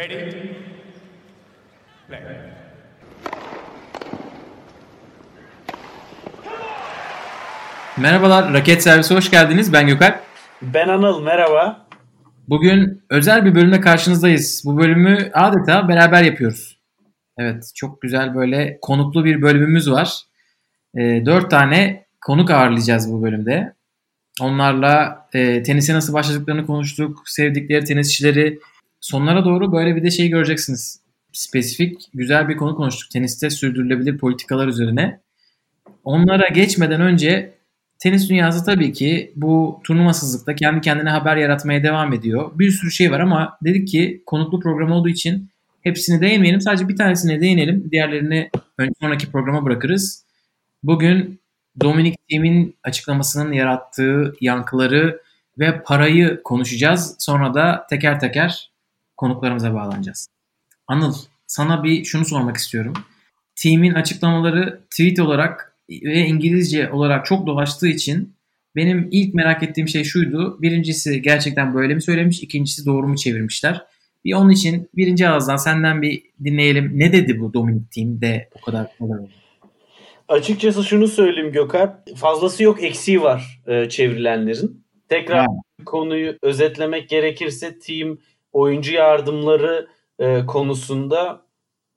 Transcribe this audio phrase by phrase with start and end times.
[0.00, 0.32] Ready?
[2.08, 2.20] Play.
[7.98, 9.72] Merhabalar, Raket Servisi hoş geldiniz.
[9.72, 10.20] Ben Gökalp.
[10.62, 11.86] Ben Anıl, merhaba.
[12.48, 14.62] Bugün özel bir bölümle karşınızdayız.
[14.66, 16.78] Bu bölümü adeta beraber yapıyoruz.
[17.38, 20.22] Evet, çok güzel böyle konuklu bir bölümümüz var.
[20.98, 23.74] E, dört tane konuk ağırlayacağız bu bölümde.
[24.40, 28.58] Onlarla e, tenise nasıl başladıklarını konuştuk, sevdikleri tenisçileri.
[29.00, 31.00] Sonlara doğru böyle bir de şey göreceksiniz.
[31.32, 33.10] Spesifik, güzel bir konu konuştuk.
[33.10, 35.20] Teniste sürdürülebilir politikalar üzerine.
[36.04, 37.54] Onlara geçmeden önce
[37.98, 42.50] tenis dünyası tabii ki bu turnuvasızlıkta kendi kendine haber yaratmaya devam ediyor.
[42.54, 45.48] Bir sürü şey var ama dedik ki konuklu program olduğu için
[45.80, 46.60] hepsini değinmeyelim.
[46.60, 47.88] Sadece bir tanesine değinelim.
[47.90, 50.24] Diğerlerini ön sonraki programa bırakırız.
[50.82, 51.40] Bugün
[51.80, 55.20] Dominic Thiem'in açıklamasının yarattığı yankıları
[55.58, 57.16] ve parayı konuşacağız.
[57.18, 58.69] Sonra da teker teker
[59.20, 60.28] konuklarımıza bağlanacağız.
[60.86, 61.14] Anıl,
[61.46, 62.92] sana bir şunu sormak istiyorum.
[63.62, 68.36] Team'in açıklamaları tweet olarak ve İngilizce olarak çok dolaştığı için
[68.76, 70.62] benim ilk merak ettiğim şey şuydu.
[70.62, 73.82] Birincisi gerçekten böyle mi söylemiş, ikincisi doğru mu çevirmişler.
[74.24, 76.92] Bir onun için birinci ağızdan senden bir dinleyelim.
[76.94, 79.20] Ne dedi bu Dominic Team de o kadar kolay?
[80.28, 82.16] Açıkçası şunu söyleyeyim Gökalp.
[82.16, 84.84] Fazlası yok eksiği var e, çevrilenlerin.
[85.08, 85.84] Tekrar Yani.
[85.84, 88.18] konuyu özetlemek gerekirse team
[88.52, 91.50] oyuncu yardımları e, konusunda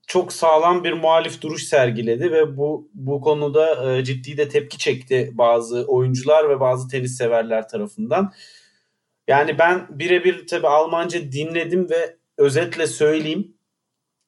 [0.08, 5.32] çok sağlam bir muhalif duruş sergiledi ve bu bu konuda e, ciddi de tepki çekti
[5.34, 8.34] bazı oyuncular ve bazı tenis severler tarafından.
[9.28, 13.58] Yani ben birebir tabi Almanca dinledim ve özetle söyleyeyim.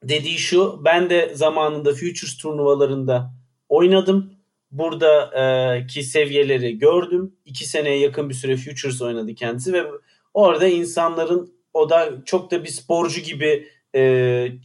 [0.03, 3.33] Dediği şu ben de zamanında Futures turnuvalarında
[3.69, 4.33] oynadım.
[4.71, 7.35] Buradaki seviyeleri gördüm.
[7.45, 9.83] İki seneye yakın bir süre Futures oynadı kendisi ve
[10.33, 14.01] orada insanların o da çok da bir sporcu gibi e,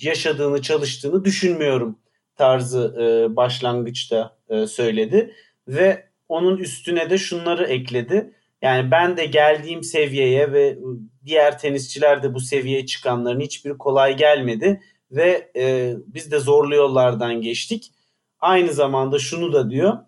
[0.01, 1.99] yaşadığını, çalıştığını düşünmüyorum
[2.37, 5.35] tarzı e, başlangıçta e, söyledi.
[5.69, 8.35] Ve onun üstüne de şunları ekledi.
[8.63, 10.79] Yani ben de geldiğim seviyeye ve
[11.27, 14.81] diğer tenisçiler de bu seviyeye çıkanların hiçbir kolay gelmedi.
[15.11, 17.93] Ve e, biz de zorlu yollardan geçtik.
[18.41, 19.99] Aynı zamanda şunu da diyor.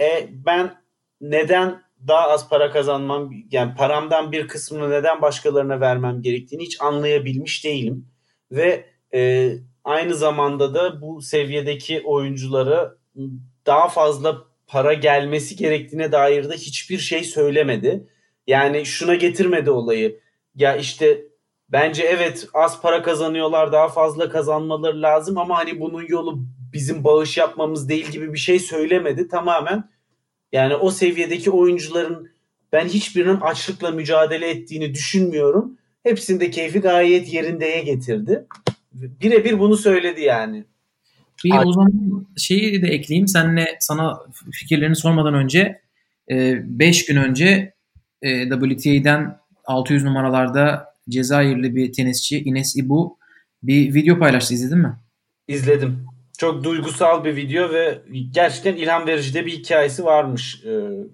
[0.00, 0.74] E, ben
[1.20, 7.64] neden daha az para kazanmam yani paramdan bir kısmını neden başkalarına vermem gerektiğini hiç anlayabilmiş
[7.64, 8.06] değilim.
[8.50, 9.52] Ve e,
[9.84, 12.94] aynı zamanda da bu seviyedeki oyunculara
[13.66, 18.08] daha fazla para gelmesi gerektiğine dair de hiçbir şey söylemedi.
[18.46, 20.20] Yani şuna getirmedi olayı.
[20.54, 21.24] Ya işte
[21.68, 26.38] bence evet az para kazanıyorlar daha fazla kazanmaları lazım ama hani bunun yolu
[26.72, 29.28] bizim bağış yapmamız değil gibi bir şey söylemedi.
[29.28, 29.90] Tamamen
[30.52, 32.30] yani o seviyedeki oyuncuların
[32.72, 35.78] ben hiçbirinin açlıkla mücadele ettiğini düşünmüyorum.
[36.02, 38.46] Hepsinde keyfi gayet yerindeye getirdi.
[38.94, 40.64] Birebir bunu söyledi yani.
[41.44, 41.92] Bir o zaman
[42.36, 43.28] şeyi de ekleyeyim.
[43.28, 44.20] Senle sana
[44.52, 45.80] fikirlerini sormadan önce
[46.30, 47.74] 5 gün önce
[48.22, 53.18] e, WTA'den 600 numaralarda Cezayirli bir tenisçi Ines Ibu
[53.62, 54.54] bir video paylaştı.
[54.54, 54.96] İzledin mi?
[55.48, 56.06] İzledim.
[56.38, 60.72] Çok duygusal bir video ve gerçekten ilham verici de bir hikayesi varmış e,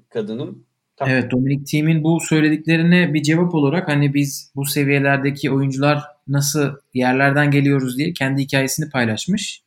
[0.08, 0.66] kadının.
[0.96, 1.14] Tamam.
[1.14, 7.50] Evet Dominic Thiem'in bu söylediklerine bir cevap olarak hani biz bu seviyelerdeki oyuncular nasıl yerlerden
[7.50, 9.62] geliyoruz diye kendi hikayesini paylaşmış.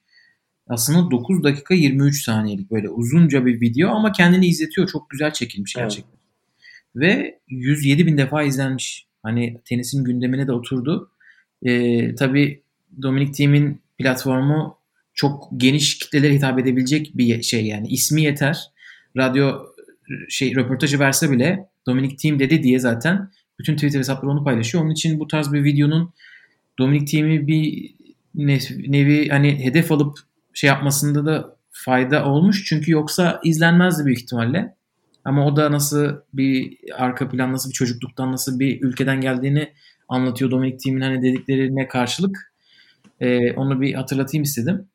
[0.67, 4.87] Aslında 9 dakika 23 saniyelik böyle uzunca bir video ama kendini izletiyor.
[4.87, 6.17] Çok güzel çekilmiş gerçekten.
[6.95, 7.17] Evet.
[7.17, 9.07] Ve 107 bin defa izlenmiş.
[9.23, 11.11] Hani tenisin gündemine de oturdu.
[11.63, 12.63] Ee, tabii
[13.01, 14.77] Dominic Thiem'in platformu
[15.17, 17.87] çok geniş kitlelere hitap edebilecek bir şey yani.
[17.87, 18.57] ismi yeter.
[19.17, 19.59] Radyo
[20.29, 24.83] şey röportajı verse bile Dominic Thiem dedi diye zaten bütün Twitter hesapları onu paylaşıyor.
[24.83, 26.13] Onun için bu tarz bir videonun
[26.79, 27.95] Dominic Thiem'i bir
[28.87, 30.17] nevi hani hedef alıp
[30.53, 32.65] şey yapmasında da fayda olmuş.
[32.65, 34.75] Çünkü yoksa izlenmezdi büyük ihtimalle.
[35.25, 39.73] Ama o da nasıl bir arka plan, nasıl bir çocukluktan, nasıl bir ülkeden geldiğini
[40.09, 42.53] anlatıyor Dominic Thiem'in hani dediklerine karşılık.
[43.19, 44.87] Ee, onu bir hatırlatayım istedim.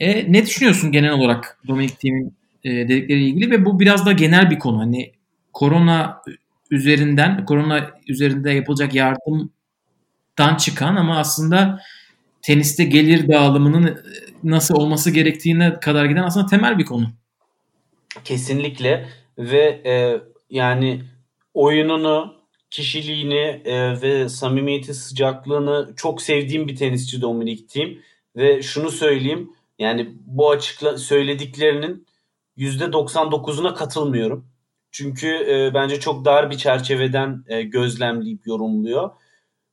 [0.00, 2.34] E, ne düşünüyorsun genel olarak Dominic Thiem'in
[2.64, 4.78] e, dedikleriyle ilgili ve bu biraz da genel bir konu.
[4.78, 5.12] Hani
[5.52, 6.22] korona
[6.70, 11.80] üzerinden, korona üzerinde yapılacak yardımdan çıkan ama aslında
[12.42, 13.98] teniste gelir dağılımının
[14.44, 17.10] nasıl olması gerektiğine kadar giden aslında temel bir konu.
[18.24, 19.08] Kesinlikle
[19.38, 20.20] ve e,
[20.50, 21.02] yani
[21.54, 22.34] oyununu,
[22.70, 27.98] kişiliğini e, ve samimiyeti, sıcaklığını çok sevdiğim bir tenisçi Dominic Thiem
[28.36, 29.50] ve şunu söyleyeyim
[29.82, 32.06] yani bu açıkla söylediklerinin
[32.56, 34.48] %99'una katılmıyorum.
[34.90, 39.10] Çünkü e, bence çok dar bir çerçeveden e, gözlemleyip yorumluyor.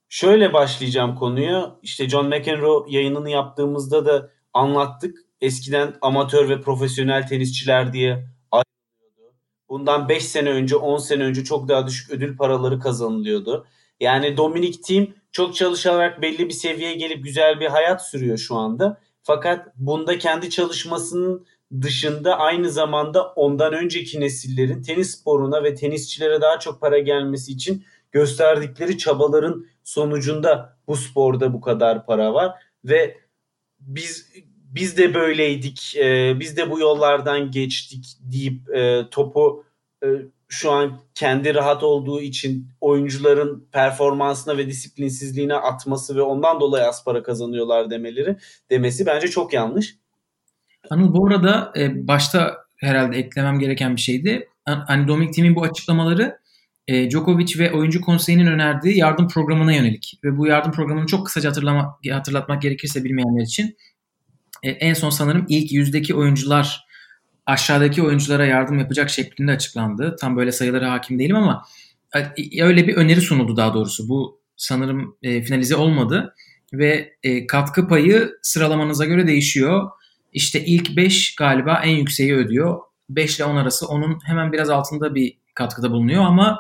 [0.10, 1.76] şöyle başlayacağım konuya.
[1.84, 5.18] İşte John McEnroe yayınını yaptığımızda da anlattık.
[5.42, 8.12] Eskiden amatör ve profesyonel tenisçiler diye
[8.52, 9.36] ayrılıyordu.
[9.70, 13.68] Bundan 5 sene önce 10 sene önce çok daha düşük ödül paraları kazanılıyordu.
[14.00, 19.02] Yani Dominic Thiem çok çalışarak belli bir seviyeye gelip güzel bir hayat sürüyor şu anda.
[19.24, 21.46] Fakat bunda kendi çalışmasının
[21.82, 27.86] dışında aynı zamanda ondan önceki nesillerin tenis sporuna ve tenisçilere daha çok para gelmesi için
[28.12, 32.64] gösterdikleri çabaların sonucunda bu sporda bu kadar para var.
[32.86, 33.18] Ve
[33.80, 34.34] biz
[34.70, 39.66] biz de böyleydik, e, biz de bu yollardan geçtik deyip e, topu
[40.04, 40.08] e,
[40.50, 47.04] şu an kendi rahat olduğu için oyuncuların performansına ve disiplinsizliğine atması ve ondan dolayı az
[47.04, 48.38] para kazanıyorlar demeleri
[48.70, 49.96] demesi bence çok yanlış.
[50.90, 54.50] Anıl bu arada e, başta herhalde eklemem gereken bir şeydi.
[54.66, 56.40] Hani Dominic Thiem'in bu açıklamaları
[56.88, 60.20] e, Djokovic ve oyuncu konseyinin önerdiği yardım programına yönelik.
[60.24, 63.78] Ve bu yardım programını çok kısaca hatırlama, hatırlatmak gerekirse bilmeyenler için
[64.64, 66.89] e, en son sanırım ilk yüzdeki oyuncular
[67.50, 70.16] aşağıdaki oyunculara yardım yapacak şeklinde açıklandı.
[70.22, 71.66] Tam böyle sayılara hakim değilim ama
[72.62, 74.10] öyle bir öneri sunuldu daha doğrusu.
[74.10, 76.36] Bu sanırım e, finalize olmadı
[76.74, 79.90] ve e, katkı payı sıralamanıza göre değişiyor.
[80.34, 82.80] İşte ilk 5 galiba en yükseği ödüyor.
[83.10, 86.60] 5 ile 10 arası onun hemen biraz altında bir katkıda bulunuyor ama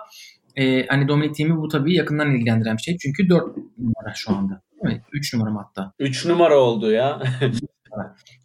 [0.55, 2.97] e, hani Dominic Thiem'i bu tabii yakından ilgilendiren bir şey.
[2.97, 4.61] Çünkü 4 numara şu anda.
[4.83, 5.03] Değil mi?
[5.11, 5.93] 3 numara hatta.
[5.99, 7.21] 3 numara oldu ya.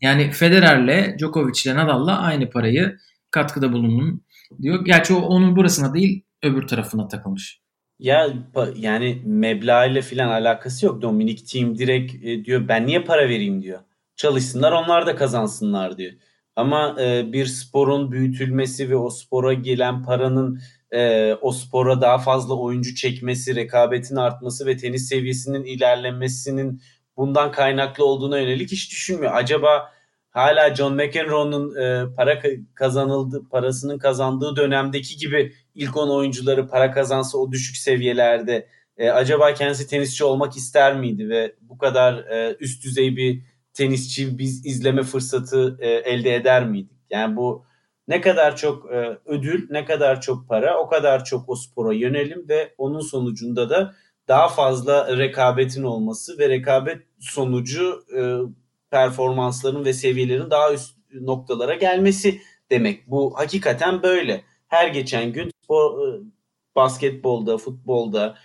[0.01, 2.99] yani Federer'le Djokovic'le Nadal'la aynı parayı
[3.31, 4.25] katkıda bulunun
[4.63, 4.85] diyor.
[4.85, 7.61] Gerçi o onun burasına değil öbür tarafına takılmış.
[7.99, 8.29] Ya
[8.77, 11.03] yani meblağ ile filan alakası yok.
[11.03, 13.81] Dominic Thiem direkt e, diyor ben niye para vereyim diyor.
[14.17, 16.13] Çalışsınlar onlar da kazansınlar diyor.
[16.57, 20.61] Ama e, bir sporun büyütülmesi ve o spora gelen paranın
[20.91, 26.81] e, o spora daha fazla oyuncu çekmesi, rekabetin artması ve tenis seviyesinin ilerlemesinin
[27.17, 29.33] bundan kaynaklı olduğuna yönelik hiç düşünmüyor.
[29.35, 29.93] Acaba
[30.31, 32.43] hala John McEnroe'nun e, para
[32.75, 39.55] kazanıldı parasının kazandığı dönemdeki gibi ilk 10 oyuncuları para kazansa o düşük seviyelerde e, acaba
[39.55, 45.03] kendisi tenisçi olmak ister miydi ve bu kadar e, üst düzey bir tenisçi biz izleme
[45.03, 46.99] fırsatı e, elde eder miydik?
[47.11, 47.65] Yani bu
[48.09, 52.49] ne kadar çok e, ödül, ne kadar çok para, o kadar çok o spora yönelim
[52.49, 53.95] ve onun sonucunda da
[54.29, 58.21] daha fazla rekabetin olması ve rekabet sonucu e,
[58.91, 62.41] performansların ve seviyelerin daha üst noktalara gelmesi
[62.71, 63.11] demek.
[63.11, 64.45] Bu hakikaten böyle.
[64.69, 66.21] Her geçen gün spor, e,
[66.77, 68.39] basketbolda, futbolda,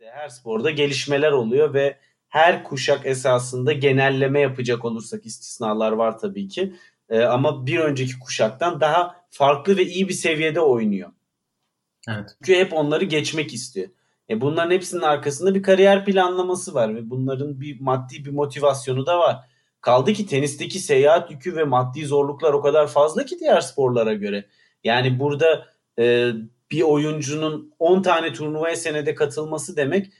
[0.00, 1.98] her sporda gelişmeler oluyor ve
[2.28, 6.74] her kuşak esasında genelleme yapacak olursak istisnalar var tabii ki.
[7.08, 11.12] E, ama bir önceki kuşaktan daha farklı ve iyi bir seviyede oynuyor.
[12.08, 12.36] Evet.
[12.44, 13.88] Çünkü hep onları geçmek istiyor.
[14.30, 19.18] E bunların hepsinin arkasında bir kariyer planlaması var ve bunların bir maddi bir motivasyonu da
[19.18, 19.36] var.
[19.80, 24.44] Kaldı ki tenisteki seyahat yükü ve maddi zorluklar o kadar fazla ki diğer sporlara göre.
[24.84, 25.66] Yani burada
[25.98, 26.32] e,
[26.70, 30.12] bir oyuncunun 10 tane turnuvaya senede katılması demek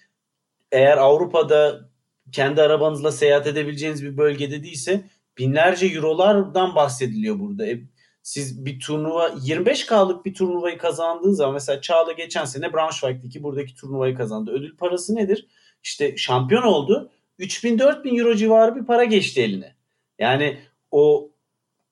[0.73, 1.91] eğer Avrupa'da
[2.33, 5.05] kendi arabanızla seyahat edebileceğiniz bir bölgede değilse
[5.39, 7.67] binlerce eurolardan bahsediliyor burada.
[7.67, 7.81] E,
[8.29, 14.15] siz bir turnuva 25K'lık bir turnuvayı kazandığınız zaman mesela Çağla geçen sene Braunschweig'deki buradaki turnuvayı
[14.15, 14.51] kazandı.
[14.51, 15.47] Ödül parası nedir?
[15.83, 17.11] İşte şampiyon oldu.
[17.39, 19.77] 3000-4000 euro civarı bir para geçti eline.
[20.19, 20.59] Yani
[20.91, 21.31] o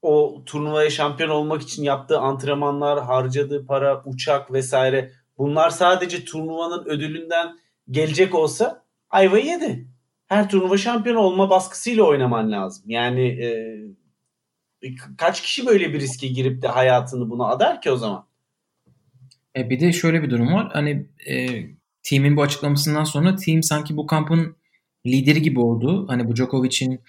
[0.02, 7.58] o turnuvaya şampiyon olmak için yaptığı antrenmanlar, harcadığı para, uçak vesaire bunlar sadece turnuvanın ödülünden
[7.90, 9.88] gelecek olsa ayvayı yedi
[10.26, 12.84] her turnuva şampiyon olma baskısıyla oynaman lazım.
[12.87, 13.78] Yani e,
[15.18, 18.26] kaç kişi böyle bir riske girip de hayatını buna adar ki o zaman?
[19.56, 20.71] E bir de şöyle bir durum var.
[20.73, 21.62] Hani e,
[22.02, 24.56] team'in bu açıklamasından sonra team sanki bu kampın
[25.06, 26.09] lideri gibi oldu.
[26.09, 27.00] Hani bu Djokovic'in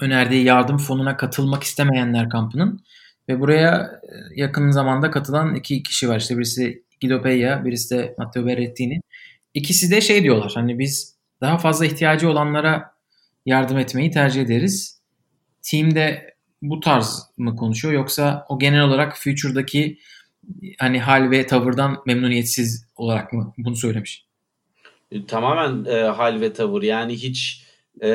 [0.00, 2.84] önerdiği yardım fonuna katılmak istemeyenler kampının
[3.28, 4.00] ve buraya
[4.34, 6.20] yakın zamanda katılan iki kişi var.
[6.20, 9.00] İşte birisi Guido Pella, birisi de Matteo Berrettini.
[9.54, 10.52] İkisi de şey diyorlar.
[10.54, 12.94] Hani biz daha fazla ihtiyacı olanlara
[13.46, 15.00] yardım etmeyi tercih ederiz.
[15.62, 19.98] Team'de bu tarz mı konuşuyor yoksa o genel olarak Future'daki
[20.78, 24.24] hani hal ve tavırdan memnuniyetsiz olarak mı bunu söylemiş?
[25.10, 27.66] E, tamamen e, hal ve tavır yani hiç
[28.02, 28.14] e,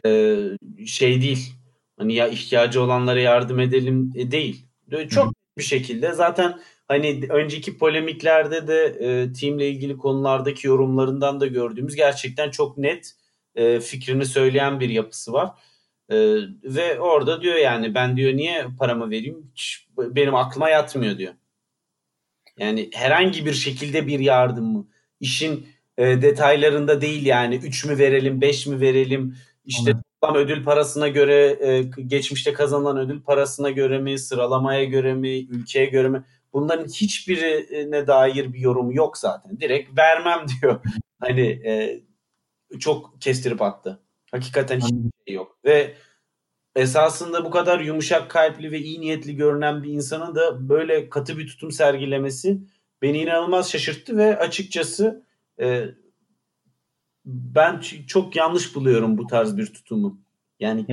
[0.85, 1.53] şey değil.
[1.97, 4.65] Hani ya ihtiyacı olanlara yardım edelim e, değil.
[5.09, 5.31] Çok Hı.
[5.57, 12.51] bir şekilde zaten hani önceki polemiklerde de e, teamle ilgili konulardaki yorumlarından da gördüğümüz gerçekten
[12.51, 13.11] çok net
[13.55, 15.49] e, fikrini söyleyen bir yapısı var.
[16.09, 16.15] E,
[16.63, 19.51] ve orada diyor yani ben diyor niye paramı vereyim?
[19.55, 21.33] Hiç, benim aklıma yatmıyor diyor.
[22.57, 24.88] Yani herhangi bir şekilde bir yardım mı?
[25.19, 29.38] İşin e, detaylarında değil yani 3 mü verelim 5 mi verelim?
[29.65, 35.39] İşte toplam ödül parasına göre e, geçmişte kazanılan ödül parasına göre mi sıralamaya göre mi
[35.39, 36.24] ülkeye göre mi?
[36.53, 39.59] Bunların hiçbirine dair bir yorum yok zaten.
[39.59, 40.79] Direkt vermem diyor.
[41.19, 42.01] Hani e,
[42.79, 44.04] çok kestirip attı
[44.35, 45.93] hakikaten hiçbir şey yok ve
[46.75, 51.47] esasında bu kadar yumuşak kalpli ve iyi niyetli görünen bir insanın da böyle katı bir
[51.47, 52.61] tutum sergilemesi
[53.01, 55.25] beni inanılmaz şaşırttı ve açıkçası
[55.59, 55.85] e,
[57.25, 60.21] ben çok yanlış buluyorum bu tarz bir tutumu.
[60.59, 60.85] Yani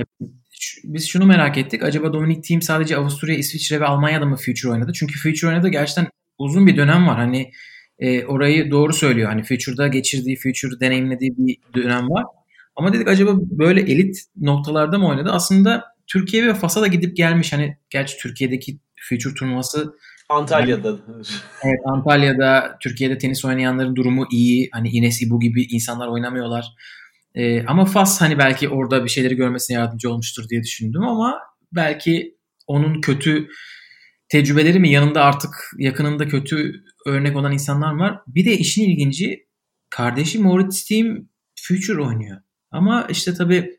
[0.83, 1.83] biz şunu merak ettik.
[1.83, 4.91] Acaba Dominic Thiem sadece Avusturya, İsviçre ve Almanya'da mı Future oynadı?
[4.93, 6.07] Çünkü Future oynadı gerçekten
[6.37, 7.17] uzun bir dönem var.
[7.17, 7.51] Hani
[7.99, 9.29] e, orayı doğru söylüyor.
[9.29, 12.25] Hani Future'da geçirdiği, Future deneyimlediği bir dönem var.
[12.75, 15.29] Ama dedik acaba böyle elit noktalarda mı oynadı?
[15.31, 17.53] Aslında Türkiye ve Fas'a da gidip gelmiş.
[17.53, 19.95] Hani gerçi Türkiye'deki Future turnuvası
[20.29, 20.89] Antalya'da.
[21.63, 24.69] evet Antalya'da Türkiye'de tenis oynayanların durumu iyi.
[24.71, 26.65] Hani Ines Ibu gibi insanlar oynamıyorlar.
[27.35, 31.39] Ee, ama Fas hani belki orada bir şeyleri görmesine yardımcı olmuştur diye düşündüm ama
[31.71, 32.37] belki
[32.67, 33.47] onun kötü
[34.29, 38.19] tecrübeleri mi yanında artık yakınında kötü örnek olan insanlar var.
[38.27, 39.47] Bir de işin ilginci
[39.89, 41.27] kardeşi Moritz Team
[41.61, 42.41] Future oynuyor.
[42.73, 43.77] Ama işte tabii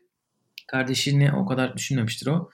[0.67, 2.49] kardeşini o kadar düşünmemiştir o.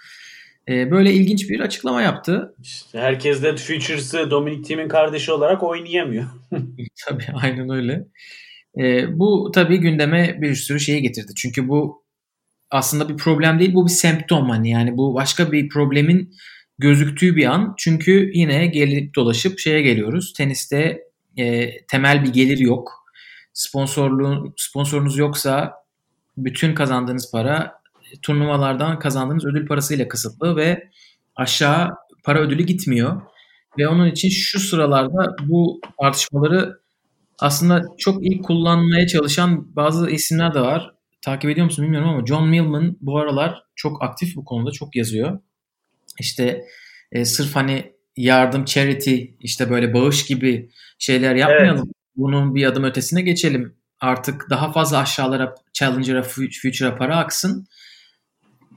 [0.70, 2.56] Ee, böyle ilginç bir açıklama yaptı.
[2.62, 6.26] İşte herkes de Futures'ı Dominic Thiem'in kardeşi olarak oynayamıyor.
[7.08, 8.08] tabii aynen öyle.
[8.80, 11.32] Ee, bu tabii gündeme bir sürü şeyi getirdi.
[11.36, 12.04] Çünkü bu
[12.72, 16.34] aslında bir problem değil bu bir semptom hani yani bu başka bir problemin
[16.78, 17.74] gözüktüğü bir an.
[17.78, 20.34] Çünkü yine gelip dolaşıp şeye geliyoruz.
[20.34, 21.04] Teniste
[21.38, 22.92] e, temel bir gelir yok.
[23.54, 25.81] Sponsorluğun sponsorunuz yoksa
[26.38, 27.82] bütün kazandığınız para
[28.22, 30.90] turnuvalardan kazandığınız ödül parasıyla kısıtlı ve
[31.36, 31.90] aşağı
[32.24, 33.22] para ödülü gitmiyor.
[33.78, 36.80] Ve onun için şu sıralarda bu tartışmaları
[37.40, 40.94] aslında çok iyi kullanmaya çalışan bazı isimler de var.
[41.22, 45.40] Takip ediyor musun bilmiyorum ama John Millman bu aralar çok aktif bu konuda çok yazıyor.
[46.20, 46.66] İşte
[47.12, 50.70] e, sırf hani yardım, charity, işte böyle bağış gibi
[51.00, 51.84] şeyler yapmayalım.
[51.86, 51.96] Evet.
[52.16, 53.76] Bunun bir adım ötesine geçelim.
[54.02, 57.68] Artık daha fazla aşağılara, Challenger'a, Future'a para aksın.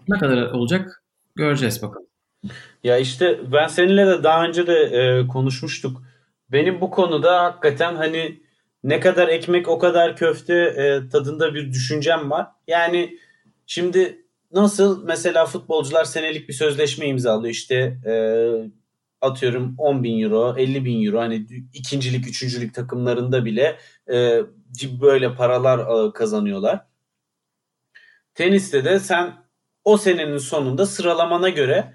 [0.09, 1.02] Ne kadar olacak
[1.37, 2.07] göreceğiz bakalım.
[2.85, 6.02] Ya işte ben seninle de daha önce de e, konuşmuştuk.
[6.52, 8.40] Benim bu konuda hakikaten hani
[8.85, 12.47] ne kadar ekmek o kadar köfte e, tadında bir düşüncem var.
[12.66, 13.19] Yani
[13.66, 18.14] şimdi nasıl mesela futbolcular senelik bir sözleşme imzalıyor işte e,
[19.21, 23.78] atıyorum 10 bin euro 50 bin euro hani ikincilik üçüncülük takımlarında bile
[24.12, 24.40] e,
[25.00, 26.87] böyle paralar kazanıyorlar.
[28.35, 29.35] Teniste de sen
[29.85, 31.95] o senenin sonunda sıralamana göre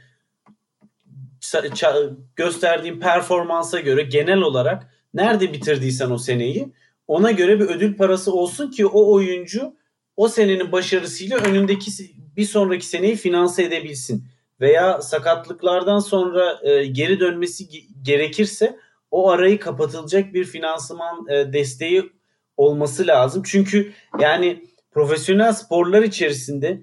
[2.36, 6.74] gösterdiğin performansa göre genel olarak nerede bitirdiysen o seneyi
[7.08, 9.76] ona göre bir ödül parası olsun ki o oyuncu
[10.18, 11.92] o senenin başarısıyla önündeki
[12.38, 14.28] bir sonraki seneyi finanse edebilsin.
[14.62, 17.68] Veya sakatlıklardan sonra e, geri dönmesi
[18.02, 18.78] gerekirse
[19.12, 22.12] o arayı kapatılacak bir finansman e, desteği
[22.60, 23.44] olması lazım.
[23.46, 26.82] Çünkü yani profesyonel sporlar içerisinde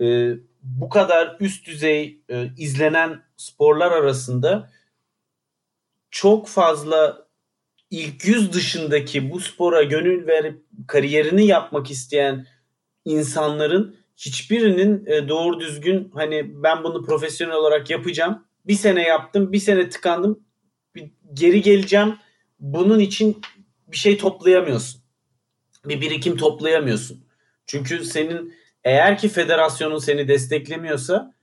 [0.00, 0.32] e,
[0.62, 4.70] bu kadar üst düzey e, izlenen sporlar arasında
[6.10, 7.26] çok fazla
[7.90, 12.46] ilk yüz dışındaki bu spora gönül verip kariyerini yapmak isteyen
[13.04, 18.44] insanların hiçbirinin e, doğru düzgün hani ben bunu profesyonel olarak yapacağım.
[18.66, 20.40] Bir sene yaptım, bir sene tıkandım.
[20.94, 22.14] Bir geri geleceğim.
[22.60, 23.40] Bunun için
[23.88, 25.07] bir şey toplayamıyorsun.
[25.88, 27.24] Bir birikim toplayamıyorsun.
[27.66, 28.54] Çünkü senin
[28.84, 31.34] eğer ki federasyonun seni desteklemiyorsa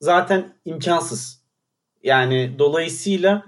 [0.00, 1.42] zaten imkansız.
[2.02, 3.44] Yani dolayısıyla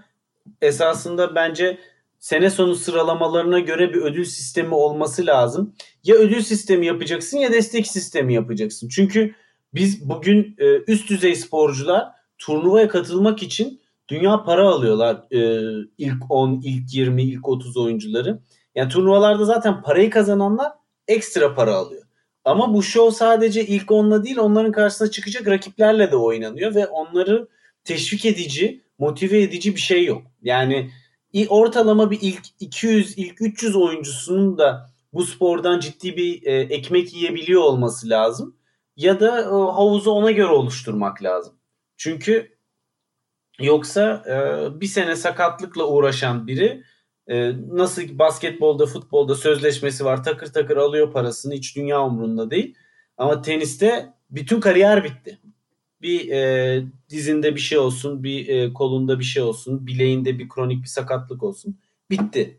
[0.63, 1.79] esasında bence
[2.19, 5.75] sene sonu sıralamalarına göre bir ödül sistemi olması lazım.
[6.05, 8.89] Ya ödül sistemi yapacaksın ya destek sistemi yapacaksın.
[8.89, 9.35] Çünkü
[9.75, 12.09] biz bugün e, üst düzey sporcular
[12.39, 15.23] turnuvaya katılmak için dünya para alıyorlar.
[15.31, 15.61] E,
[15.99, 18.39] ilk 10, ilk 20, ilk 30 oyuncuları.
[18.75, 20.73] Yani turnuvalarda zaten parayı kazananlar
[21.09, 22.03] ekstra para alıyor.
[22.45, 27.49] Ama bu show sadece ilk onunla değil onların karşısına çıkacak rakiplerle de oynanıyor ve onları
[27.85, 30.23] teşvik edici, motive edici bir şey yok.
[30.43, 30.91] Yani
[31.49, 37.63] ortalama bir ilk 200, ilk 300 oyuncusunun da bu spordan ciddi bir e, ekmek yiyebiliyor
[37.63, 38.57] olması lazım.
[38.97, 41.55] Ya da e, havuzu ona göre oluşturmak lazım.
[41.97, 42.59] Çünkü
[43.61, 46.83] yoksa e, bir sene sakatlıkla uğraşan biri
[47.29, 50.25] e, nasıl basketbolda, futbolda sözleşmesi var.
[50.25, 51.55] Takır takır alıyor parasını.
[51.55, 52.75] Hiç dünya umrunda değil.
[53.17, 55.39] Ama teniste bütün kariyer bitti.
[56.03, 60.83] Bir e, dizinde bir şey olsun, bir e, kolunda bir şey olsun, bileğinde bir kronik
[60.83, 61.79] bir sakatlık olsun.
[62.11, 62.59] Bitti.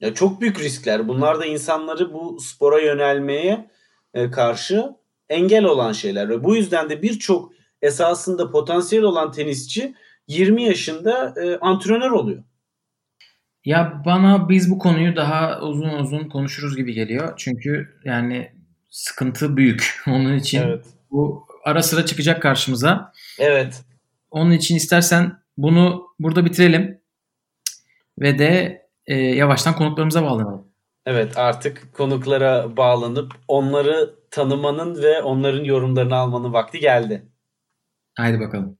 [0.00, 1.08] Ya çok büyük riskler.
[1.08, 3.70] Bunlar da insanları bu spora yönelmeye
[4.14, 4.94] e, karşı
[5.28, 9.94] engel olan şeyler ve bu yüzden de birçok esasında potansiyel olan tenisçi
[10.28, 12.42] 20 yaşında e, antrenör oluyor.
[13.66, 17.32] Ya bana biz bu konuyu daha uzun uzun konuşuruz gibi geliyor.
[17.36, 18.52] Çünkü yani
[18.90, 20.02] sıkıntı büyük.
[20.08, 20.86] Onun için Evet.
[21.10, 23.12] bu ara sıra çıkacak karşımıza.
[23.38, 23.84] Evet.
[24.30, 27.00] Onun için istersen bunu burada bitirelim
[28.18, 30.68] ve de e, yavaştan konuklarımıza bağlanalım.
[31.06, 37.28] Evet artık konuklara bağlanıp onları tanımanın ve onların yorumlarını almanın vakti geldi.
[38.14, 38.78] Haydi bakalım.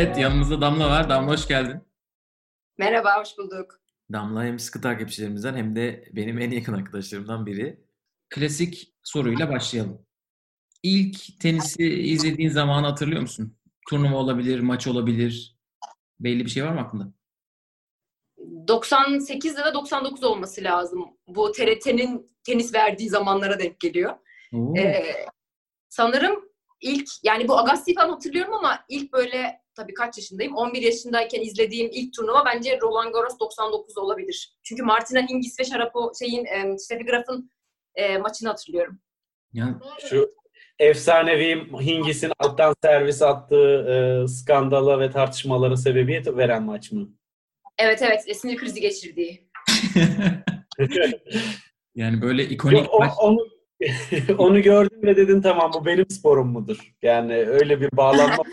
[0.00, 1.08] Evet yanımızda Damla var.
[1.08, 1.80] Damla hoş geldin.
[2.78, 3.80] Merhaba, hoş bulduk.
[4.12, 7.84] Damla hem sıkı takipçilerimizden hem de benim en yakın arkadaşlarımdan biri.
[8.30, 10.06] Klasik soruyla başlayalım.
[10.82, 13.58] İlk tenisi izlediğin zamanı hatırlıyor musun?
[13.90, 15.58] Turnuva olabilir, maç olabilir.
[16.20, 17.12] Belli bir şey var mı aklında?
[18.68, 21.04] 98 ya da 99 olması lazım.
[21.28, 24.14] Bu TRT'nin tenis verdiği zamanlara denk geliyor.
[24.54, 24.76] Oo.
[24.76, 25.26] Ee,
[25.88, 26.44] sanırım
[26.80, 30.56] ilk, yani bu Agassi'yi falan hatırlıyorum ama ilk böyle, tabii kaç yaşındayım?
[30.56, 34.56] 11 yaşındayken izlediğim ilk turnuva bence Roland Garros 99 olabilir.
[34.62, 37.50] Çünkü Martina Hingis ve Sharapov şeyin, e, Steffi Graf'ın
[37.94, 39.00] e, maçını hatırlıyorum.
[39.52, 40.34] Ya, Şu
[40.78, 43.86] efsanevi Hingis'in alttan servis attığı
[44.24, 47.08] e, skandala ve tartışmalara sebebiyet veren maç mı?
[47.78, 49.50] Evet evet, e, sinir krizi geçirdiği.
[51.94, 53.12] yani böyle ikonik Yok, o- maç.
[53.20, 53.38] onu,
[54.38, 56.92] onu gördün ve dedin tamam bu benim sporum mudur?
[57.02, 58.42] Yani öyle bir bağlanma.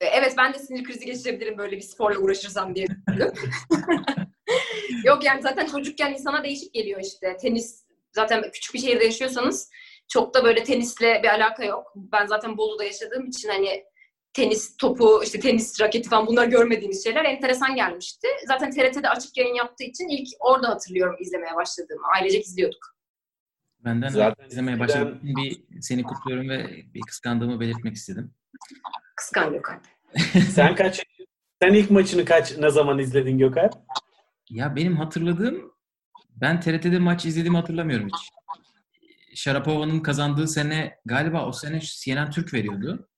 [0.00, 3.32] E, Evet ben de sinir krizi geçirebilirim böyle bir sporla uğraşırsam diye düşündüm.
[5.04, 7.36] Yok yani zaten çocukken insana değişik geliyor işte.
[7.36, 9.70] Tenis zaten küçük bir şehirde yaşıyorsanız
[10.08, 11.92] çok da böyle tenisle bir alaka yok.
[11.96, 13.84] Ben zaten Bolu'da yaşadığım için hani
[14.32, 18.28] tenis topu, işte tenis raketi falan bunlar görmediğimiz şeyler enteresan gelmişti.
[18.46, 22.06] Zaten TRT'de açık yayın yaptığı için ilk orada hatırlıyorum izlemeye başladığımı.
[22.14, 22.96] Ailecek izliyorduk.
[23.84, 28.34] Benden Zaten izlemeye için bir seni kutluyorum ve bir kıskandığımı belirtmek istedim.
[29.18, 29.80] Kıskan Gökhan.
[30.50, 31.02] Sen kaç
[31.62, 33.70] sen ilk maçını kaç ne zaman izledin Gökhan?
[34.50, 35.72] Ya benim hatırladığım
[36.30, 38.30] ben TRT'de maç izlediğimi hatırlamıyorum hiç.
[39.34, 43.08] Sharapova'nın kazandığı sene galiba o sene CNN Türk veriyordu.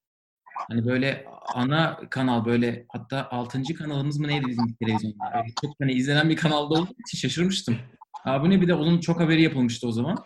[0.69, 3.63] Hani böyle ana kanal böyle hatta 6.
[3.79, 5.33] kanalımız mı neydi bizim televizyonda?
[5.35, 7.79] Öyle çok hani izlenen bir kanalda olduğu için şaşırmıştım.
[8.25, 10.25] Abi ne bir de onun çok haberi yapılmıştı o zaman.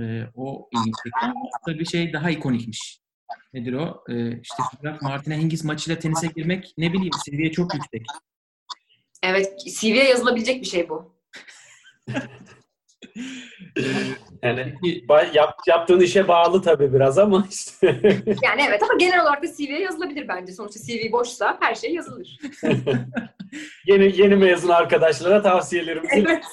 [0.00, 1.10] Ee, o ilginçti.
[1.22, 3.00] Ama tabii şey daha ikonikmiş.
[3.54, 4.04] Nedir o?
[4.08, 4.62] Ee, işte
[5.02, 8.06] Martina Hingis maçıyla tenise girmek ne bileyim seviye çok yüksek.
[9.22, 11.20] Evet CV'ye yazılabilecek bir şey bu.
[14.42, 17.86] Yani Peki, ba- yap, yaptığın işe bağlı tabii biraz ama işte.
[18.42, 20.52] Yani evet ama genel olarak da CV'ye yazılabilir bence.
[20.52, 22.38] Sonuçta CV boşsa her şey yazılır.
[23.86, 26.44] yeni yeni mezun arkadaşlara tavsiyelerimizi Evet.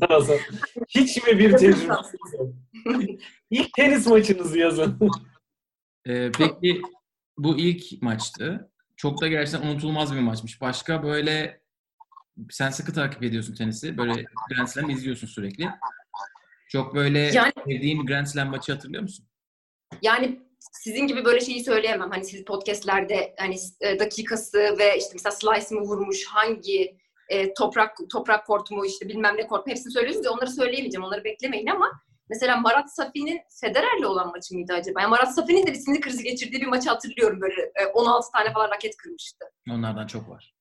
[0.88, 2.06] Hiç mi bir tecrübe yok?
[3.50, 4.98] İlk tenis maçınızı yazın.
[6.06, 6.82] Ee, peki
[7.38, 8.70] bu ilk maçtı.
[8.96, 10.60] Çok da gerçekten unutulmaz bir maçmış.
[10.60, 11.60] Başka böyle
[12.50, 13.98] sen sıkı takip ediyorsun tenisi.
[13.98, 15.68] Böyle Grand Slam izliyorsun sürekli.
[16.68, 19.26] Çok böyle Yani- sevdiğin Grand Slam maçı hatırlıyor musun?
[20.02, 20.40] Yani
[20.72, 22.10] sizin gibi böyle şeyi söyleyemem.
[22.10, 26.96] Hani siz podcastlerde hani e, dakikası ve işte mesela slice mı vurmuş, hangi
[27.28, 31.04] e, toprak toprak kort mu işte bilmem ne kort mu hepsini söylüyorsunuz ya onları söyleyemeyeceğim.
[31.04, 35.00] Onları beklemeyin ama mesela Marat Safi'nin Federer'le olan maçı mıydı acaba?
[35.00, 38.52] Yani Marat Safi'nin de bir sinir krizi geçirdiği bir maçı hatırlıyorum böyle e, 16 tane
[38.52, 39.44] falan raket kırmıştı.
[39.70, 40.54] Onlardan çok var.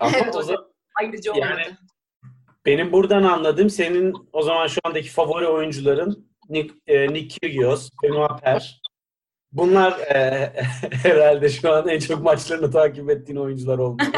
[0.00, 1.78] Evet, o o zaman Ayrıca Yani- olmadı.
[2.66, 8.42] benim buradan anladığım senin o zaman şu andaki favori oyuncuların Nick, e, Nick Kyrgios, Benoit
[8.42, 8.82] Per.
[9.52, 10.52] Bunlar e,
[11.02, 14.02] herhalde şu an en çok maçlarını takip ettiğin oyuncular oldu.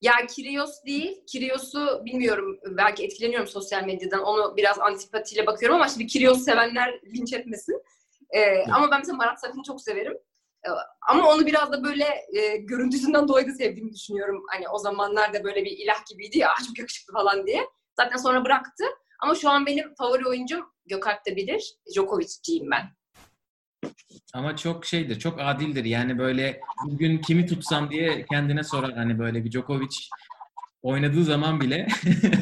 [0.00, 1.24] Ya Kyrgios değil.
[1.26, 2.58] Kyrgios'u bilmiyorum.
[2.70, 4.22] Belki etkileniyorum sosyal medyadan.
[4.22, 7.82] Onu biraz antipatiyle bakıyorum ama şimdi Kyrgios sevenler linç etmesin.
[8.30, 10.18] Ee, Ama ben mesela Marat Safi'ni çok severim.
[10.66, 10.68] Ee,
[11.08, 14.44] ama onu biraz da böyle e, görüntüsünden dolayı da sevdiğimi düşünüyorum.
[14.50, 17.66] Hani o zamanlarda böyle bir ilah gibiydi ya çok yakışıklı falan diye.
[17.96, 18.84] Zaten sonra bıraktı.
[19.22, 21.74] Ama şu an benim favori oyuncum Gökalp de bilir.
[21.94, 22.84] Djokovic'ciyim ben.
[24.34, 25.84] Ama çok şeydir, çok adildir.
[25.84, 28.92] Yani böyle bugün kimi tutsam diye kendine sorar.
[28.92, 29.96] Hani böyle bir Djokovic
[30.82, 31.86] oynadığı zaman bile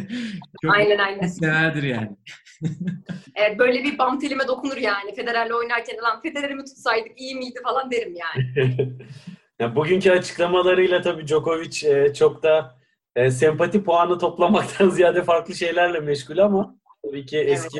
[0.62, 1.26] çok Aynen aynen.
[1.26, 2.16] severdir yani.
[3.36, 5.14] Evet, böyle bir bam telime dokunur yani.
[5.14, 8.92] Federer'le oynarken lan Federer'i mi tutsaydık iyi miydi falan derim yani.
[9.60, 12.78] ya bugünkü açıklamalarıyla tabii Djokovic e, çok da
[13.16, 17.78] e, sempati puanı toplamaktan ziyade farklı şeylerle meşgul ama tabii ki eski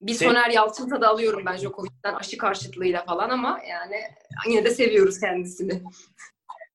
[0.00, 3.96] Bir Sen- Soner Yalçın tadı alıyorum ben Djokovic'ten aşı karşıtlığıyla falan ama yani
[4.48, 5.82] yine de seviyoruz kendisini.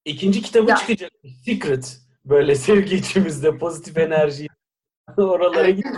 [0.05, 0.75] İkinci kitabı Ya.
[0.77, 1.11] çıkacak.
[1.45, 1.97] Secret.
[2.25, 4.47] Böyle sevgi içimizde pozitif enerji
[5.17, 5.77] oralara Evet.
[5.77, 5.95] gidiyor.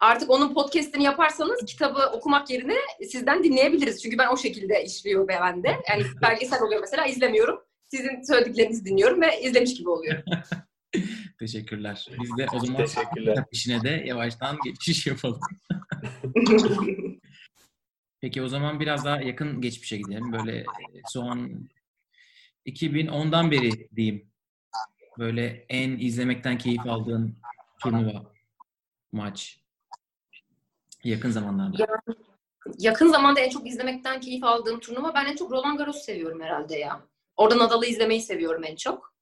[0.00, 2.76] Artık onun podcast'ini yaparsanız kitabı okumak yerine
[3.10, 4.02] sizden dinleyebiliriz.
[4.02, 5.68] Çünkü ben o şekilde işliyor be bende.
[5.90, 7.60] Yani belgesel oluyor mesela izlemiyorum.
[7.90, 10.22] Sizin söylediklerinizi dinliyorum ve izlemiş gibi oluyor.
[11.38, 12.08] Teşekkürler.
[12.20, 15.40] Biz de o zaman kitap işine de yavaştan geçiş yapalım.
[18.20, 20.32] Peki o zaman biraz daha yakın geçmişe gidelim.
[20.32, 20.64] Böyle e,
[21.06, 21.68] son
[22.66, 24.30] 2010'dan beri diyeyim.
[25.18, 27.38] Böyle en izlemekten keyif aldığın
[27.80, 28.32] turnuva,
[29.12, 29.60] maç.
[31.04, 31.76] Yakın zamanlarda.
[31.82, 31.86] Ya,
[32.78, 36.76] yakın zamanda en çok izlemekten keyif aldığım turnuva ben en çok Roland Garros'u seviyorum herhalde
[36.76, 37.06] ya.
[37.36, 39.14] Orada Nadal'ı izlemeyi seviyorum en çok.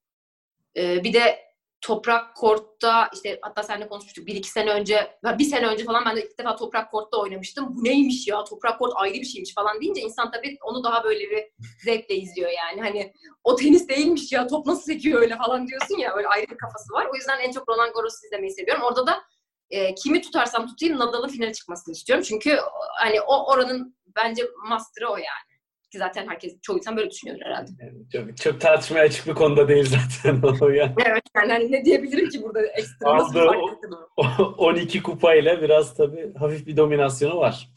[0.77, 1.46] Ee, bir de
[1.81, 6.17] toprak kortta işte hatta seninle konuşmuştuk bir iki sene önce bir sene önce falan ben
[6.17, 7.67] de ilk defa toprak kortta oynamıştım.
[7.77, 11.31] Bu neymiş ya toprak kort ayrı bir şeymiş falan deyince insan tabii onu daha böyle
[11.31, 11.45] bir
[11.85, 12.81] zevkle izliyor yani.
[12.81, 13.13] Hani
[13.45, 16.93] o tenis değilmiş ya top nasıl sekiyor öyle falan diyorsun ya öyle ayrı bir kafası
[16.93, 17.07] var.
[17.13, 18.83] O yüzden en çok Roland Garros'u izlemeyi seviyorum.
[18.83, 19.23] Orada da
[19.71, 22.25] e, kimi tutarsam tutayım Nadal'ın finale çıkmasını istiyorum.
[22.29, 22.59] Çünkü
[22.99, 25.56] hani o oranın bence master'ı o yani.
[25.91, 27.71] Ki zaten herkes çoğu insan böyle düşünüyor herhalde.
[27.81, 30.95] Yani çok, çok tartışmaya açık bir konuda değil zaten o ya.
[31.07, 33.91] Evet yani hani ne diyebilirim ki burada ekstra ettim?
[34.17, 34.23] O
[34.67, 37.69] 12 kupayla biraz tabii hafif bir dominasyonu var.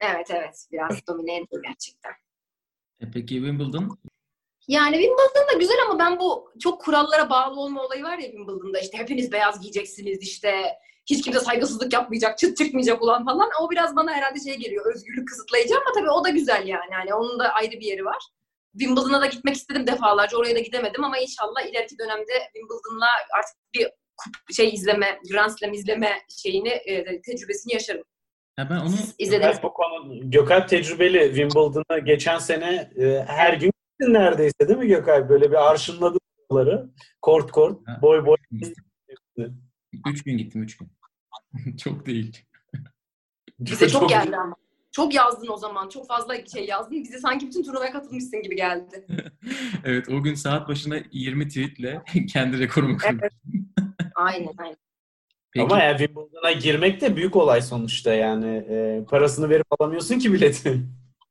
[0.00, 2.12] Evet evet biraz domine ediyor gerçekten.
[3.00, 3.98] E peki Wimbledon?
[4.68, 8.78] Yani Wimbledon da güzel ama ben bu çok kurallara bağlı olma olayı var ya Wimbledon'da
[8.80, 10.64] işte hepiniz beyaz giyeceksiniz işte
[11.06, 13.50] hiç kimse saygısızlık yapmayacak, çıt çıkmayacak ulan falan.
[13.60, 16.92] O biraz bana herhalde şey geliyor, özgürlük kısıtlayıcı ama tabii o da güzel yani.
[16.92, 18.22] yani onun da ayrı bir yeri var.
[18.78, 23.06] Wimbledon'a da gitmek istedim defalarca, oraya da gidemedim ama inşallah ileriki dönemde Wimbledon'la
[23.38, 26.10] artık bir şey izleme, Grand Slam izleme
[26.42, 28.04] şeyini, e, tecrübesini yaşarım.
[28.58, 34.14] Ya ben onu Gökalp, bu konu, Gökalp tecrübeli Wimbledon'a geçen sene e, her gün gittin
[34.14, 35.28] neredeyse değil mi Gökalp?
[35.28, 36.18] Böyle bir arşınladı
[36.50, 36.90] bunları.
[37.22, 38.36] Kort kort, boy boy.
[40.06, 40.88] Üç gün gittim üç gün.
[41.76, 42.44] Çok değil.
[43.60, 44.56] Bize çok geldi ama.
[44.92, 45.88] Çok yazdın o zaman.
[45.88, 47.04] Çok fazla şey yazdın.
[47.04, 49.06] Bize sanki bütün turnuvaya katılmışsın gibi geldi.
[49.84, 52.02] evet o gün saat başına 20 tweetle
[52.32, 53.18] kendi rekorumu kırdım.
[53.22, 53.32] Evet.
[54.14, 54.76] Aynen aynen.
[55.52, 58.56] Peki, Ama yani Wimbledon'a girmek de büyük olay sonuçta yani.
[58.68, 60.82] E, parasını verip alamıyorsun ki bileti.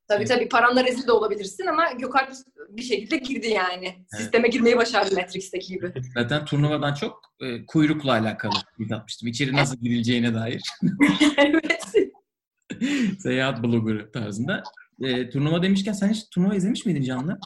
[0.08, 2.32] Tabii tabii paranla rezil de olabilirsin ama Gökalp
[2.68, 4.06] bir şekilde girdi yani.
[4.16, 5.92] Sisteme girmeyi başardı Matrix'teki gibi.
[6.14, 9.28] zaten turnuvadan çok e, kuyrukla alakalı tweet atmıştım.
[9.28, 10.62] İçeri nasıl girileceğine dair.
[11.36, 11.92] evet.
[13.18, 14.62] Seyahat bloggerı tarzında.
[15.02, 17.38] E, turnuva demişken sen hiç turnuva izlemiş miydin Canlı?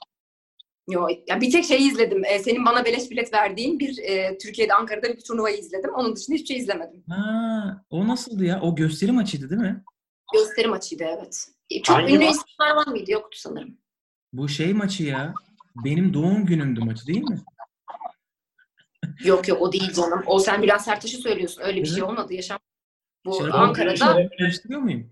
[0.89, 2.25] Yo, ya bir tek şeyi izledim.
[2.25, 5.95] Ee, senin bana beleş bilet verdiğin bir e, Türkiye'de Ankara'da bir turnuvayı izledim.
[5.95, 7.05] Onun dışında hiçbir şey izlemedim.
[7.09, 8.61] Ha, o nasıldı ya?
[8.61, 9.85] O gösteri maçıydı değil mi?
[10.35, 11.49] Gösteri maçıydı evet.
[11.71, 12.35] E, Çok Hangi ünlü maç?
[12.37, 13.11] isimler var mıydı?
[13.11, 13.79] Yoktu sanırım.
[14.33, 15.35] Bu şey maçı ya.
[15.85, 17.41] Benim doğum günümdü maçı değil mi?
[19.25, 20.23] Yok yok o değil canım.
[20.27, 21.63] O sen Bülent Sertaş'ı söylüyorsun.
[21.63, 22.59] Öyle bir şey olmadı yaşam.
[23.25, 25.11] Bu Şarap- Ankara'da Şarap Karıştırıyor muyum?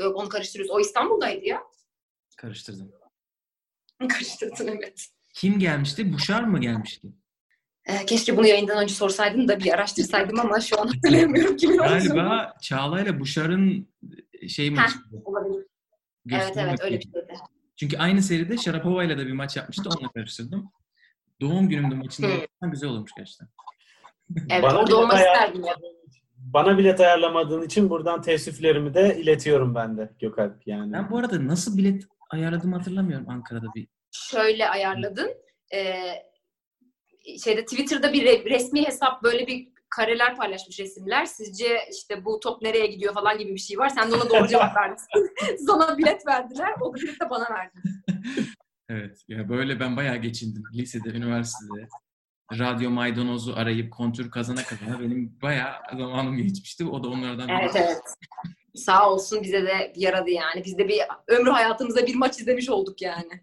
[0.00, 0.70] yok onu karıştırıyoruz.
[0.70, 1.62] O İstanbul'daydı ya.
[2.36, 2.92] Karıştırdım.
[4.08, 5.06] Karıştırdın evet.
[5.34, 6.12] Kim gelmişti?
[6.12, 7.08] Buşar mı gelmişti?
[7.84, 11.76] Ee, keşke bunu yayından önce sorsaydın da bir araştırsaydım ama şu an hatırlayamıyorum kimin.
[11.78, 13.88] Galiba Çağla ile Buşar'ın
[14.48, 14.94] şey maçı.
[15.24, 15.66] Olabilir.
[16.24, 17.26] Gösteri Evet evet öyle bir şeydi.
[17.76, 19.82] Çünkü aynı seride Sharapova ile de bir maç yapmıştı.
[19.96, 20.70] Onunla karıştırdım.
[21.40, 23.48] Doğum günümde maçında olursa güzel olmuş gerçekten.
[24.50, 25.74] Evet Bana orada bilet olmak ayar- isterdim ya.
[26.36, 30.92] Bana bilet ayarlamadığın için buradan teessüflerimi de iletiyorum ben de Gökalp yani.
[30.92, 33.88] Ben bu arada nasıl bilet ayarladığımı hatırlamıyorum Ankara'da bir.
[34.10, 35.30] Şöyle ayarladın.
[35.74, 36.12] Ee,
[37.44, 41.24] şeyde Twitter'da bir re- resmi hesap böyle bir kareler paylaşmış resimler.
[41.24, 43.88] Sizce işte bu top nereye gidiyor falan gibi bir şey var.
[43.88, 45.30] Sen de ona doğru cevap vermişsin.
[45.66, 46.74] Sana bilet verdiler.
[46.80, 47.78] O bilet de bana verdi.
[48.90, 49.24] Evet.
[49.28, 50.62] Ya böyle ben bayağı geçindim.
[50.74, 51.88] Lisede, üniversitede.
[52.58, 56.84] Radyo maydanozu arayıp kontür kazana kazana benim bayağı zamanım geçmişti.
[56.84, 58.00] O da onlardan Evet evet.
[58.74, 60.64] Sağ olsun bize de yaradı yani.
[60.64, 63.40] Biz de bir ömrü hayatımızda bir maç izlemiş olduk yani.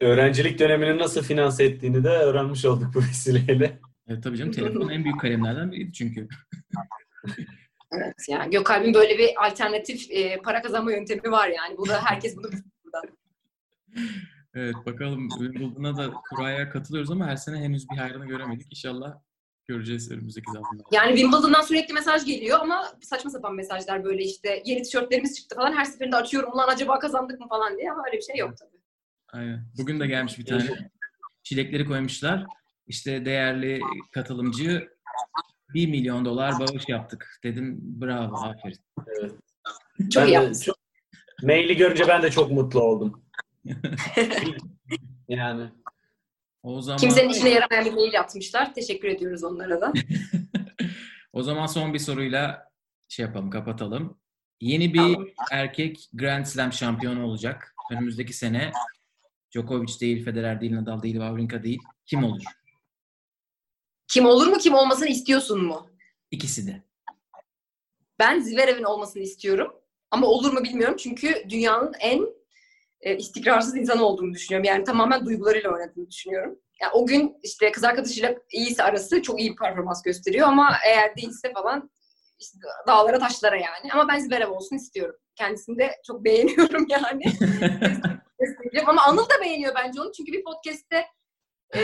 [0.00, 3.78] Öğrencilik dönemini nasıl finanse ettiğini de öğrenmiş olduk bu vesileyle.
[4.10, 6.28] Evet tabii canım telefon en büyük kalemlerden biriydi çünkü.
[7.92, 11.76] Evet yani Gökalp'in böyle bir alternatif e, para kazanma yöntemi var yani.
[11.78, 12.50] Bu da herkes bunu
[12.84, 13.18] buradan.
[14.54, 18.66] Evet bakalım Wimbledon'a da kuraya katılıyoruz ama her sene henüz bir hayrını göremedik.
[18.72, 19.14] İnşallah
[19.68, 20.88] göreceğiz önümüzdeki zamanlarda.
[20.92, 25.72] Yani Wimbledon'dan sürekli mesaj geliyor ama saçma sapan mesajlar böyle işte yeni tişörtlerimiz çıktı falan
[25.72, 28.80] her seferinde açıyorum ulan acaba kazandık mı falan diye ama öyle bir şey yok tabii.
[29.32, 29.64] Aynen.
[29.78, 30.90] Bugün de gelmiş bir tane.
[31.42, 32.46] Çilekleri koymuşlar.
[32.90, 33.80] İşte değerli
[34.12, 34.88] katılımcı
[35.74, 37.38] 1 milyon dolar bağış yaptık.
[37.44, 38.78] Dedim bravo aferin.
[39.20, 39.32] Evet.
[40.12, 40.76] Çok Ben de çok-
[41.42, 43.24] maili görünce ben de çok mutlu oldum.
[45.28, 45.68] yani
[46.62, 48.74] O zaman Kimsenin işine yaramayan bir mail atmışlar.
[48.74, 49.92] Teşekkür ediyoruz onlara da.
[51.32, 52.68] o zaman son bir soruyla
[53.08, 54.18] şey yapalım, kapatalım.
[54.60, 55.26] Yeni bir Tamam.
[55.52, 57.74] erkek Grand Slam şampiyonu olacak.
[57.92, 58.72] Önümüzdeki sene
[59.54, 61.80] Djokovic değil, Federer değil, Nadal değil, Wawrinka değil.
[62.06, 62.42] Kim olur?
[64.10, 65.90] Kim olur mu kim olmasını istiyorsun mu?
[66.30, 66.82] İkisi de.
[68.18, 69.74] Ben Zverev'in olmasını istiyorum.
[70.10, 72.26] Ama olur mu bilmiyorum çünkü dünyanın en
[73.00, 74.64] e, istikrarsız insanı olduğunu düşünüyorum.
[74.64, 76.58] Yani tamamen duygularıyla oynadığını düşünüyorum.
[76.80, 81.16] Yani o gün işte kız arkadaşıyla iyiyse arası çok iyi bir performans gösteriyor ama eğer
[81.16, 81.90] değilse falan
[82.38, 83.92] işte dağlara taşlara yani.
[83.92, 85.16] Ama ben Zverev olsun istiyorum.
[85.36, 87.22] Kendisini de çok beğeniyorum yani.
[88.86, 90.12] Ama Anıl da beğeniyor bence onu.
[90.12, 91.06] Çünkü bir podcast'te
[91.76, 91.80] e,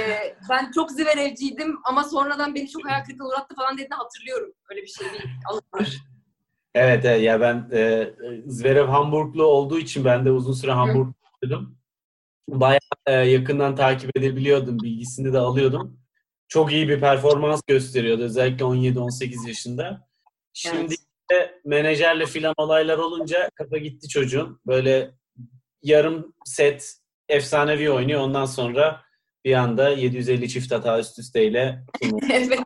[0.50, 4.52] ben çok Zverev'ciydim ama sonradan beni çok hayal kırıklığına uğrattı falan dediğini hatırlıyorum.
[4.70, 5.24] Öyle bir şey değil.
[5.50, 5.96] Anıl var.
[6.74, 8.10] evet, evet ya ben e,
[8.46, 11.78] Zverev Hamburglu olduğu için ben de uzun süre Hamburg'daydım.
[12.48, 14.78] Bayağı e, yakından takip edebiliyordum.
[14.78, 16.00] Bilgisini de alıyordum.
[16.48, 18.22] Çok iyi bir performans gösteriyordu.
[18.22, 20.08] Özellikle 17-18 yaşında.
[20.52, 20.94] Şimdi
[21.30, 24.60] de menajerle filan olaylar olunca kafa gitti çocuğun.
[24.66, 25.10] Böyle
[25.82, 26.96] yarım set
[27.28, 28.20] efsanevi oynuyor.
[28.20, 29.05] Ondan sonra
[29.46, 31.84] bir anda 750 çift hata üst üsteyle
[32.32, 32.60] evet.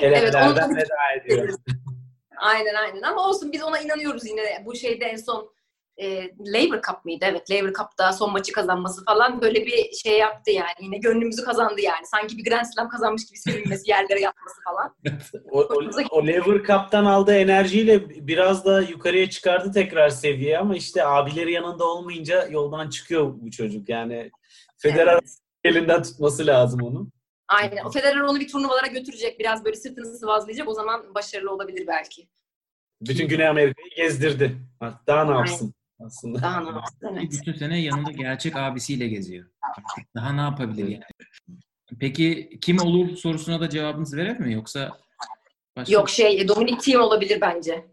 [0.00, 1.54] elemelerden onu- veda ediyor.
[2.36, 4.62] Aynen aynen ama olsun biz ona inanıyoruz yine.
[4.66, 5.52] Bu şeyde en son
[5.96, 7.24] e, Labour Cup mıydı?
[7.28, 10.70] Evet Labour Cup'ta son maçı kazanması falan böyle bir şey yaptı yani.
[10.80, 12.06] Yine gönlümüzü kazandı yani.
[12.06, 14.96] Sanki bir Grand Slam kazanmış gibi sevinmesi, yerlere yatması falan.
[15.50, 21.04] O, o, o Lever Cup'tan aldığı enerjiyle biraz da yukarıya çıkardı tekrar seviye ama işte
[21.04, 23.88] abileri yanında olmayınca yoldan çıkıyor bu çocuk.
[23.88, 24.30] Yani
[24.78, 25.49] Federer Evet.
[25.64, 27.08] Elinden tutması lazım onu.
[27.48, 27.84] Aynen.
[27.84, 29.40] O Federer onu bir turnuvalara götürecek.
[29.40, 30.68] Biraz böyle sırtını sıvazlayacak.
[30.68, 32.28] O zaman başarılı olabilir belki.
[33.00, 34.58] Bütün Güney Amerika'yı gezdirdi.
[35.06, 36.42] Daha ne yapsın aslında.
[36.42, 36.98] Daha ne yapsın?
[37.12, 37.32] Evet.
[37.32, 39.50] Bütün sene yanında gerçek abisiyle geziyor.
[40.14, 41.04] Daha ne yapabilir yani?
[42.00, 44.98] Peki kim olur sorusuna da cevabınız verir mi yoksa
[45.76, 47.86] başka Yok şey Dominic Thiem olabilir bence.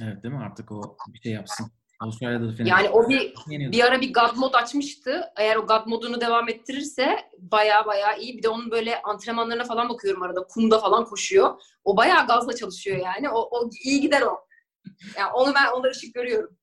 [0.00, 0.40] Evet değil mi?
[0.40, 1.70] Artık o bir şey yapsın.
[2.00, 2.68] Avustralya'da da final.
[2.68, 3.34] Yani o bir
[3.72, 5.24] bir ara bir God mod açmıştı.
[5.36, 8.38] Eğer o God modunu devam ettirirse baya baya iyi.
[8.38, 10.42] Bir de onun böyle antrenmanlarına falan bakıyorum arada.
[10.42, 11.60] Kumda falan koşuyor.
[11.84, 13.30] O bayağı gazla çalışıyor yani.
[13.30, 14.38] O, o iyi gider o.
[15.18, 16.58] Yani onu ben onda ışık görüyorum.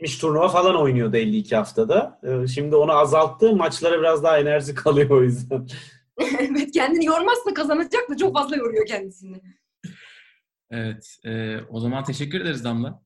[0.00, 2.20] 70 turnuva falan oynuyordu 52 haftada.
[2.22, 3.56] Ee, Şimdi onu azalttı.
[3.56, 5.66] Maçlara biraz daha enerji kalıyor o yüzden.
[6.38, 9.40] evet kendini yormazsa kazanacak da çok fazla yoruyor kendisini.
[10.70, 11.16] Evet.
[11.24, 13.02] e, o zaman teşekkür ederiz Damla.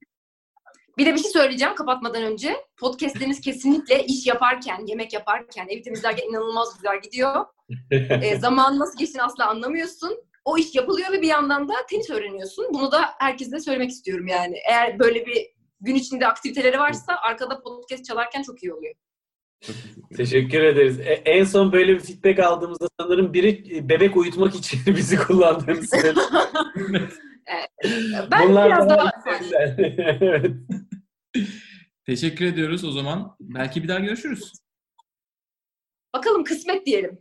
[0.99, 2.57] Bir de bir şey söyleyeceğim kapatmadan önce.
[2.77, 7.47] Podcastleriniz kesinlikle iş yaparken, yemek yaparken, evi temizlerken inanılmaz güzel gidiyor.
[8.23, 10.25] e, zamanın nasıl geçtiğini asla anlamıyorsun.
[10.45, 12.67] O iş yapılıyor ve bir yandan da tenis öğreniyorsun.
[12.75, 14.57] Bunu da herkese söylemek istiyorum yani.
[14.69, 15.47] Eğer böyle bir
[15.81, 18.95] gün içinde aktiviteleri varsa arkada podcast çalarken çok iyi oluyor.
[20.17, 21.01] Teşekkür ederiz.
[21.01, 25.87] E, en son böyle bir feedback aldığımızda sanırım biri e, bebek uyutmak için bizi kullandığını
[25.87, 26.21] söyledi.
[28.31, 29.11] Ben Bunlar biraz daha
[30.21, 30.51] evet.
[32.07, 33.37] Teşekkür ediyoruz o zaman.
[33.41, 34.53] Belki bir daha görüşürüz.
[36.15, 37.19] Bakalım kısmet diyelim.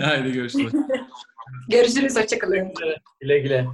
[0.00, 0.72] Haydi görüşürüz.
[1.68, 2.72] Görüşürüz, hoşçakalın.
[3.20, 3.66] Güle güle.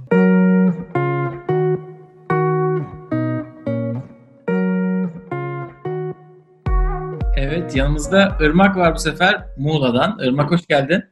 [7.49, 10.19] Evet yanımızda Irmak var bu sefer Muğla'dan.
[10.19, 11.03] Irmak hoş geldin.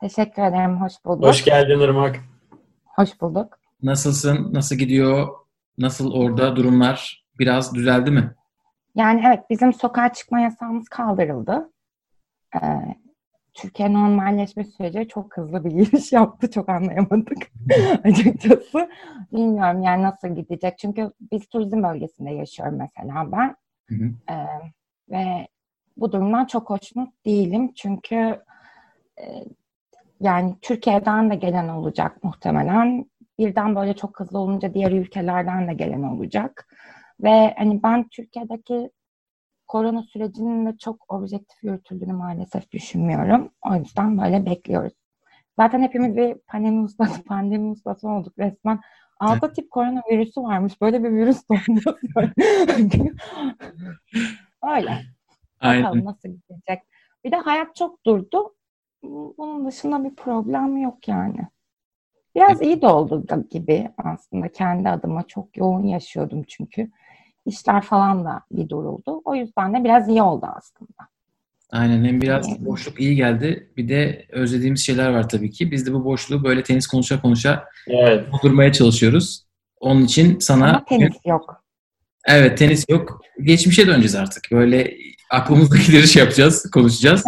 [0.00, 0.80] Teşekkür ederim.
[0.80, 1.26] Hoş bulduk.
[1.26, 2.16] Hoş geldin Irmak.
[2.84, 3.58] Hoş bulduk.
[3.82, 4.54] Nasılsın?
[4.54, 5.28] Nasıl gidiyor?
[5.78, 7.24] Nasıl orada durumlar?
[7.38, 8.34] Biraz düzeldi mi?
[8.94, 11.72] Yani evet bizim sokağa çıkma yasağımız kaldırıldı.
[12.54, 12.58] Ee,
[13.54, 16.50] Türkiye normalleşme süreci çok hızlı bir giriş yaptı.
[16.50, 17.38] Çok anlayamadık
[18.04, 18.90] açıkçası.
[19.32, 20.78] Bilmiyorum yani nasıl gidecek.
[20.78, 23.56] Çünkü biz turizm bölgesinde yaşıyorum mesela ben.
[23.88, 24.10] Hı hı.
[24.30, 24.46] Ee,
[25.10, 25.48] ve
[25.96, 27.72] bu durumdan çok hoşnut değilim.
[27.74, 28.42] Çünkü
[29.20, 29.44] e,
[30.20, 33.04] yani Türkiye'den de gelen olacak muhtemelen.
[33.38, 36.68] Birden böyle çok hızlı olunca diğer ülkelerden de gelen olacak.
[37.20, 38.90] Ve hani ben Türkiye'deki
[39.66, 43.50] korona sürecinin de çok objektif yürütüldüğünü maalesef düşünmüyorum.
[43.70, 44.92] O yüzden böyle bekliyoruz.
[45.58, 48.80] Zaten hepimiz bir pandemi ustası, pandemi ustası olduk resmen.
[49.20, 50.80] Alfa tip koronavirüsü varmış.
[50.80, 51.84] Böyle bir virüs olmaz.
[54.76, 55.13] Öyle.
[55.62, 56.04] Bakalım Aynen.
[56.04, 56.78] nasıl gidecek.
[57.24, 58.54] Bir de hayat çok durdu.
[59.38, 61.40] Bunun dışında bir problem yok yani.
[62.34, 66.90] Biraz iyi de oldu gibi aslında kendi adıma çok yoğun yaşıyordum çünkü.
[67.46, 69.22] İşler falan da bir duruldu.
[69.24, 71.08] O yüzden de biraz iyi oldu aslında.
[71.70, 73.72] Aynen hem biraz boşluk iyi geldi.
[73.76, 75.70] Bir de özlediğimiz şeyler var tabii ki.
[75.70, 78.26] Biz de bu boşluğu böyle tenis konuşa konuşa Evet.
[78.32, 79.46] doldurmaya çalışıyoruz.
[79.80, 81.64] Onun için sana Ama tenis yok.
[82.28, 83.20] evet tenis yok.
[83.42, 84.42] Geçmişe döneceğiz artık.
[84.52, 84.96] Böyle
[85.30, 87.24] aklımızdakileri şey yapacağız, konuşacağız.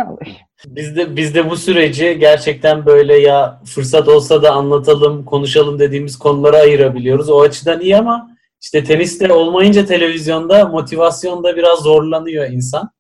[0.67, 6.19] Biz de biz de bu süreci gerçekten böyle ya fırsat olsa da anlatalım, konuşalım dediğimiz
[6.19, 7.31] konulara ayırabiliyoruz.
[7.31, 8.31] O açıdan iyi ama
[8.63, 12.91] işte teniste olmayınca televizyonda motivasyonda biraz zorlanıyor insan.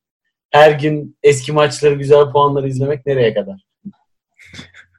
[0.50, 3.66] Her gün eski maçları, güzel puanları izlemek nereye kadar?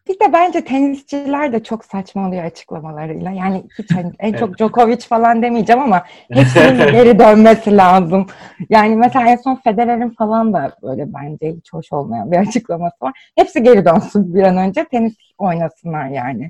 [0.10, 3.32] Bir de bence tenisçiler de çok saçmalıyor açıklamalarıyla.
[3.32, 8.28] Yani hiç hani en çok Djokovic falan demeyeceğim ama hepsinin geri dönmesi lazım.
[8.70, 13.14] Yani mesela en son Federer'in falan da böyle bence hiç hoş olmayan bir açıklaması var.
[13.36, 16.50] Hepsi geri dönsün bir an önce tenis oynasınlar yani.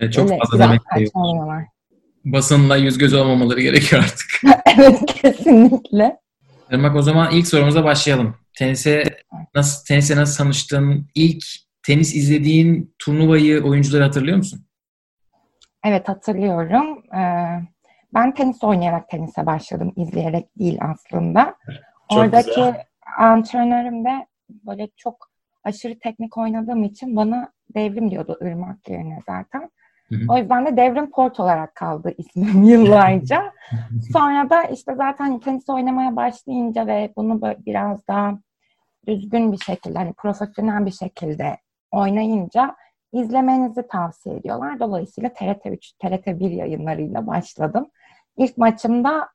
[0.00, 1.64] E, çok Öyle fazla demek saçmalıyorlar.
[2.24, 4.54] basınla yüz göz olmamaları gerekiyor artık.
[4.78, 6.16] evet kesinlikle.
[6.70, 8.36] Irmak o zaman ilk sorumuza başlayalım.
[8.58, 9.04] Tenise
[9.54, 11.06] nasıl tenise nasıl tanıştın?
[11.14, 11.44] İlk
[11.88, 14.60] tenis izlediğin turnuvayı, oyuncuları hatırlıyor musun?
[15.84, 17.02] Evet hatırlıyorum.
[17.14, 17.60] Ee,
[18.14, 19.92] ben tenis oynayarak tenise başladım.
[19.96, 21.54] izleyerek değil aslında.
[22.10, 22.84] Çok Oradaki güzel.
[23.18, 24.26] antrenörüm de
[24.66, 25.30] böyle çok
[25.64, 29.70] aşırı teknik oynadığım için bana devrim diyordu ırmak yerine zaten.
[30.08, 30.20] Hı hı.
[30.28, 33.52] O yüzden de devrim port olarak kaldı ismim yıllarca.
[34.12, 38.38] Sonra da işte zaten tenis oynamaya başlayınca ve bunu böyle biraz daha
[39.06, 41.56] düzgün bir şekilde, hani profesyonel bir şekilde
[41.90, 42.76] oynayınca
[43.12, 44.80] izlemenizi tavsiye ediyorlar.
[44.80, 47.90] Dolayısıyla TRT3, TRT1 yayınlarıyla başladım.
[48.36, 49.28] İlk maçımda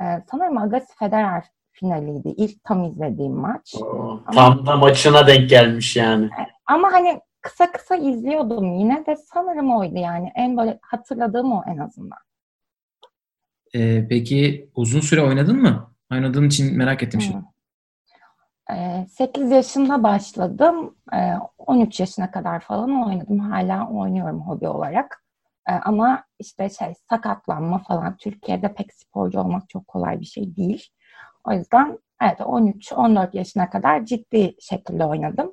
[0.00, 2.28] e, sanırım Agassi Federer finaliydi.
[2.28, 3.74] İlk tam izlediğim maç.
[3.74, 6.30] Oo, Tam da maçına denk gelmiş yani.
[6.66, 10.32] Ama hani kısa kısa izliyordum yine de sanırım oydu yani.
[10.34, 12.18] En böyle hatırladığım o en azından.
[13.74, 15.90] E, peki uzun süre oynadın mı?
[16.12, 17.44] Oynadığın için merak ettim şimdi.
[18.70, 18.74] Hı.
[18.76, 20.94] Ee, 8 yaşında başladım.
[21.12, 23.38] Ee, 13 yaşına kadar falan oynadım.
[23.38, 25.24] Hala oynuyorum hobi olarak.
[25.68, 30.86] Ee, ama işte şey sakatlanma falan Türkiye'de pek sporcu olmak çok kolay bir şey değil.
[31.44, 35.52] O yüzden evet 13-14 yaşına kadar ciddi şekilde oynadım.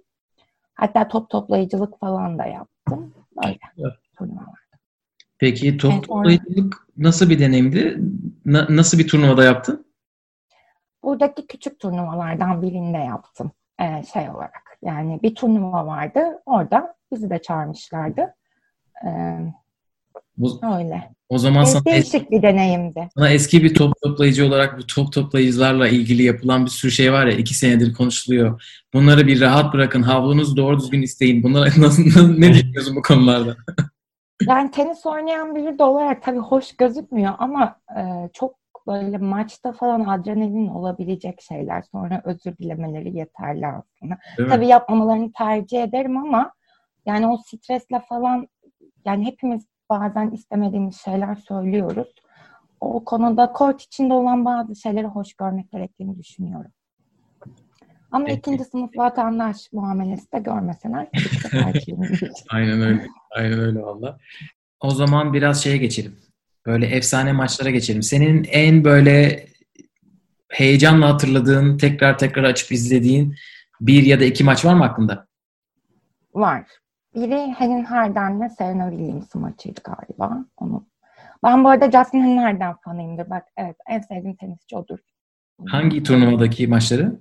[0.73, 3.13] Hatta top toplayıcılık falan da yaptım.
[3.43, 3.93] Böyle Evet.
[4.17, 4.65] turnuvalar.
[5.37, 8.01] Peki top Evet, toplayıcılık nasıl bir deneyimdi?
[8.45, 9.84] Na- nasıl bir turnuvada yaptın?
[11.05, 14.77] Buradaki küçük turnuvalardan birinde yaptım ee, şey olarak.
[14.83, 16.19] Yani bir turnuva vardı.
[16.45, 18.35] Orada bizi de çağırmışlardı.
[19.05, 19.37] Ee,
[20.41, 21.11] O, öyle.
[21.29, 23.09] o zaman sana, es- Değişik bir deneyimdi.
[23.15, 27.25] sana eski bir top toplayıcı olarak bu top toplayıcılarla ilgili yapılan bir sürü şey var
[27.25, 28.63] ya iki senedir konuşuluyor.
[28.93, 30.01] Bunları bir rahat bırakın.
[30.01, 31.43] Havlunuzu doğru düzgün isteyin.
[31.43, 32.03] Bunlara nasıl,
[32.39, 33.55] ne düşünüyorsun bu konularda?
[34.47, 38.55] Yani tenis oynayan biri de olarak tabii hoş gözükmüyor ama e, çok
[38.87, 41.81] böyle maçta falan adrenalin olabilecek şeyler.
[41.81, 44.17] Sonra özür dilemeleri yeterli aslında.
[44.39, 44.49] Mi?
[44.49, 46.51] Tabii yapmamalarını tercih ederim ama
[47.05, 48.47] yani o stresle falan
[49.05, 52.13] yani hepimiz bazen istemediğimiz şeyler söylüyoruz.
[52.79, 56.71] O konuda kort içinde olan bazı şeyleri hoş görmek gerektiğini düşünüyorum.
[58.11, 58.39] Ama Peki.
[58.39, 61.07] ikinci sınıf vatandaş muamelesi de görmeseler.
[62.51, 63.07] Aynen öyle.
[63.31, 64.17] Aynen öyle valla.
[64.79, 66.17] O zaman biraz şeye geçelim.
[66.65, 68.03] Böyle efsane maçlara geçelim.
[68.03, 69.45] Senin en böyle
[70.49, 73.35] heyecanla hatırladığın, tekrar tekrar açıp izlediğin
[73.81, 75.27] bir ya da iki maç var mı aklında?
[76.33, 76.67] Var.
[77.15, 80.45] Biri Helen Harden'le Serena Williams maçıydı galiba.
[80.57, 80.87] Onu.
[81.43, 83.29] Ben bu arada Justin Helen Harden fanıyımdır.
[83.29, 84.99] Bak evet en sevdiğim tenisçi odur.
[85.67, 87.19] Hangi turnuvadaki maçları?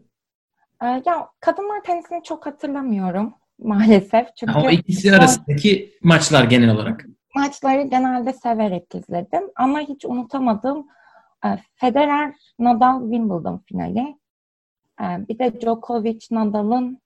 [0.83, 4.27] Ee, ya kadınlar tenisini çok hatırlamıyorum maalesef.
[4.37, 7.07] Çünkü Ha, o ikisi arasındaki maçlar genel olarak.
[7.35, 9.43] Maçları genelde severek izledim.
[9.57, 10.87] Ama hiç unutamadığım
[11.45, 14.17] e, Federer Nadal Wimbledon finali.
[15.01, 16.99] E, bir de Djokovic Nadal'ın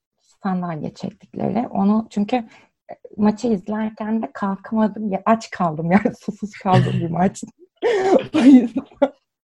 [0.42, 1.68] sandalye çektikleri.
[1.68, 5.12] Onu çünkü e, maçı izlerken de kalkamadım.
[5.12, 7.44] Ya, aç kaldım yani susuz kaldım bir maç.
[8.34, 8.84] o yüzden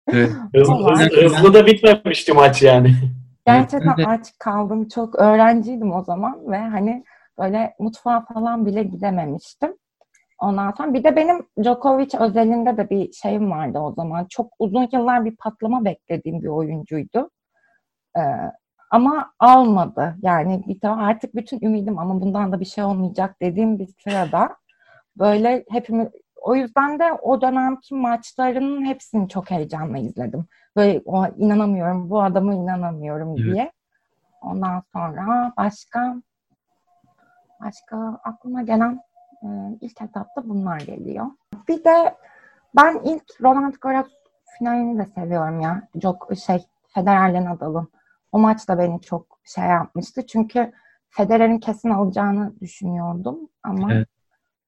[0.08, 0.32] Evet.
[0.54, 2.96] Hızlı, da bitmemişti maç yani.
[3.46, 4.88] Gerçekten aç kaldım.
[4.88, 7.04] Çok öğrenciydim o zaman ve hani
[7.40, 9.74] böyle mutfağa falan bile gidememiştim.
[10.44, 14.26] Ondan sonra bir de benim Djokovic özelinde de bir şeyim vardı o zaman.
[14.30, 17.30] Çok uzun yıllar bir patlama beklediğim bir oyuncuydu.
[18.18, 18.22] Ee,
[18.92, 20.16] ama almadı.
[20.22, 24.56] Yani bir de artık bütün ümidim ama bundan da bir şey olmayacak dediğim bir sırada
[25.18, 26.08] böyle hepimiz
[26.42, 30.46] o yüzden de o dönemki maçlarının hepsini çok heyecanla izledim.
[30.76, 33.46] Böyle o, inanamıyorum, bu adama inanamıyorum Evet.
[33.46, 33.72] diye.
[34.42, 36.16] Ondan sonra başka
[37.62, 39.00] başka aklıma gelen
[39.82, 41.26] ilk etapta bunlar geliyor.
[41.68, 42.16] Bir de
[42.76, 44.12] ben ilk Roland Garros
[44.58, 45.88] finalini de seviyorum ya.
[46.02, 47.88] Çok şey Federer'le Nadal'ın.
[48.32, 50.28] O maç da beni çok şey yapmıştı.
[50.28, 50.72] Çünkü
[51.10, 54.08] Federer'in kesin alacağını düşünüyordum ama Evet.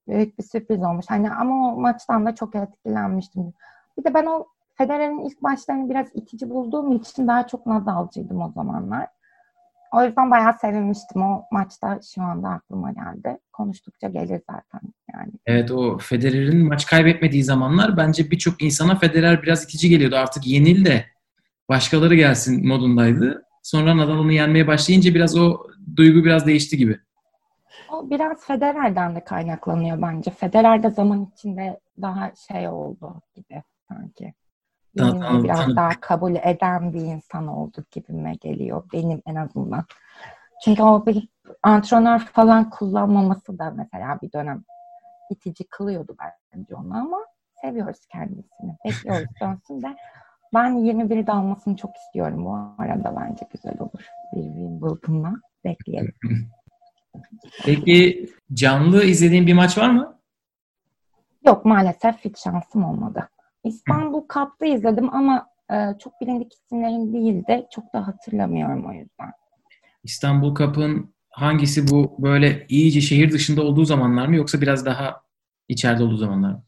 [0.08, 1.06] büyük bir sürpriz olmuş.
[1.10, 3.54] Hani ama o maçtan da çok etkilenmiştim.
[3.98, 8.52] Bir de ben o Federer'in ilk maçlarını biraz itici bulduğum için daha çok Nadal'cıydım o
[8.52, 9.08] zamanlar.
[9.94, 11.22] O yüzden bayağı sevinmiştim.
[11.22, 13.38] O maçta şu anda aklıma geldi.
[13.54, 14.82] Konuştukça gelir zaten
[15.14, 15.32] yani.
[15.46, 20.16] Evet o Federer'in maç kaybetmediği zamanlar bence birçok insana Federer biraz itici geliyordu.
[20.16, 21.06] Artık yenil de
[21.70, 23.46] başkaları gelsin modundaydı.
[23.64, 25.58] Sonra Nadal onu yenmeye başlayınca biraz o
[25.96, 27.00] duygu biraz değişti gibi.
[27.92, 30.32] O biraz Federer'den de kaynaklanıyor bence.
[30.32, 34.34] Federer de zaman içinde daha şey oldu gibi sanki.
[34.96, 38.84] Yenilmeyi tan- biraz tanı- daha kabul eden bir insan oldu gibime geliyor.
[38.94, 39.86] Benim en azından.
[40.64, 41.30] Çünkü o bir
[41.64, 44.64] antrenör falan kullanmaması da mesela bir dönem
[45.32, 46.16] itici kılıyordu
[46.54, 47.18] bence onu ama
[47.62, 48.76] seviyoruz kendisini.
[48.86, 49.96] Bekliyoruz dönsün de
[50.54, 54.06] ben 21'de almasını çok istiyorum bu arada bence güzel olur.
[54.36, 55.34] Bir Wimbledon'la
[55.66, 56.14] bekleyelim.
[57.66, 60.20] Peki canlı izlediğin bir maç var mı?
[61.46, 63.30] Yok maalesef hiç şansım olmadı.
[63.66, 67.68] İstanbul Cup'ta izledim ama e, çok bilindik isimlerin değildi.
[67.72, 69.32] Çok da hatırlamıyorum o yüzden.
[70.04, 75.22] İstanbul Cup'ın hangisi bu böyle iyice şehir dışında olduğu zamanlar mı yoksa biraz daha
[75.70, 76.64] içeride olduğu zamanlar mı?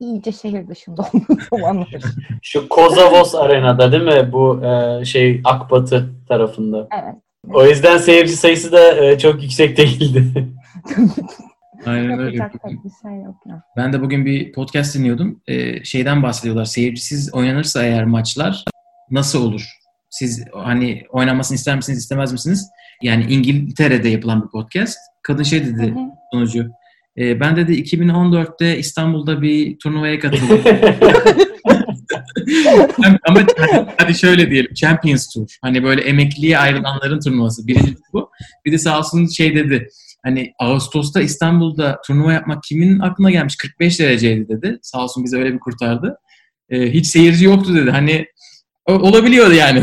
[0.00, 1.88] İyice şehir dışında olduğu zamanlar.
[2.42, 4.32] Şu Kozavos Arena'da değil mi?
[4.32, 6.88] Bu e, şey Akbatı tarafında.
[7.02, 7.14] Evet.
[7.54, 10.48] O yüzden seyirci sayısı da e, çok yüksek değildi.
[11.86, 12.36] Aynen öyle.
[12.36, 13.62] Yapacak pek bir şey yok ya.
[13.76, 15.42] Ben de bugün bir podcast dinliyordum.
[15.46, 16.64] Ee, şeyden bahsediyorlar.
[16.64, 18.64] Seyircisiz oynanırsa eğer maçlar
[19.10, 19.68] nasıl olur?
[20.10, 22.68] Siz hani oynamasını ister misiniz, istemez misiniz?
[23.02, 24.98] Yani İngiltere'de yapılan bir podcast.
[25.22, 25.98] Kadın şey dedi hı.
[26.32, 26.70] sunucu.
[27.18, 30.60] Ee, ben dedi 2014'te İstanbul'da bir turnuvaya katıldım.
[33.28, 33.52] Ama hadi,
[33.98, 34.74] hadi şöyle diyelim.
[34.74, 35.56] Champions Tour.
[35.62, 37.66] Hani böyle emekliye ayrılanların turnuvası.
[37.66, 38.30] Birinci bu.
[38.64, 39.88] Bir de sağ olsun şey dedi.
[40.22, 43.56] Hani Ağustos'ta İstanbul'da turnuva yapmak kimin aklına gelmiş?
[43.56, 44.78] 45 dereceydi dedi.
[44.82, 46.18] Sağ olsun bizi öyle bir kurtardı.
[46.68, 47.90] Ee, hiç seyirci yoktu dedi.
[47.90, 48.26] Hani
[48.86, 49.82] olabiliyordu yani.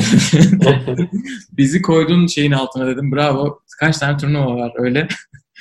[1.51, 3.11] bizi koydun şeyin altına dedim.
[3.11, 3.59] Bravo.
[3.79, 5.07] Kaç tane turnuva var öyle.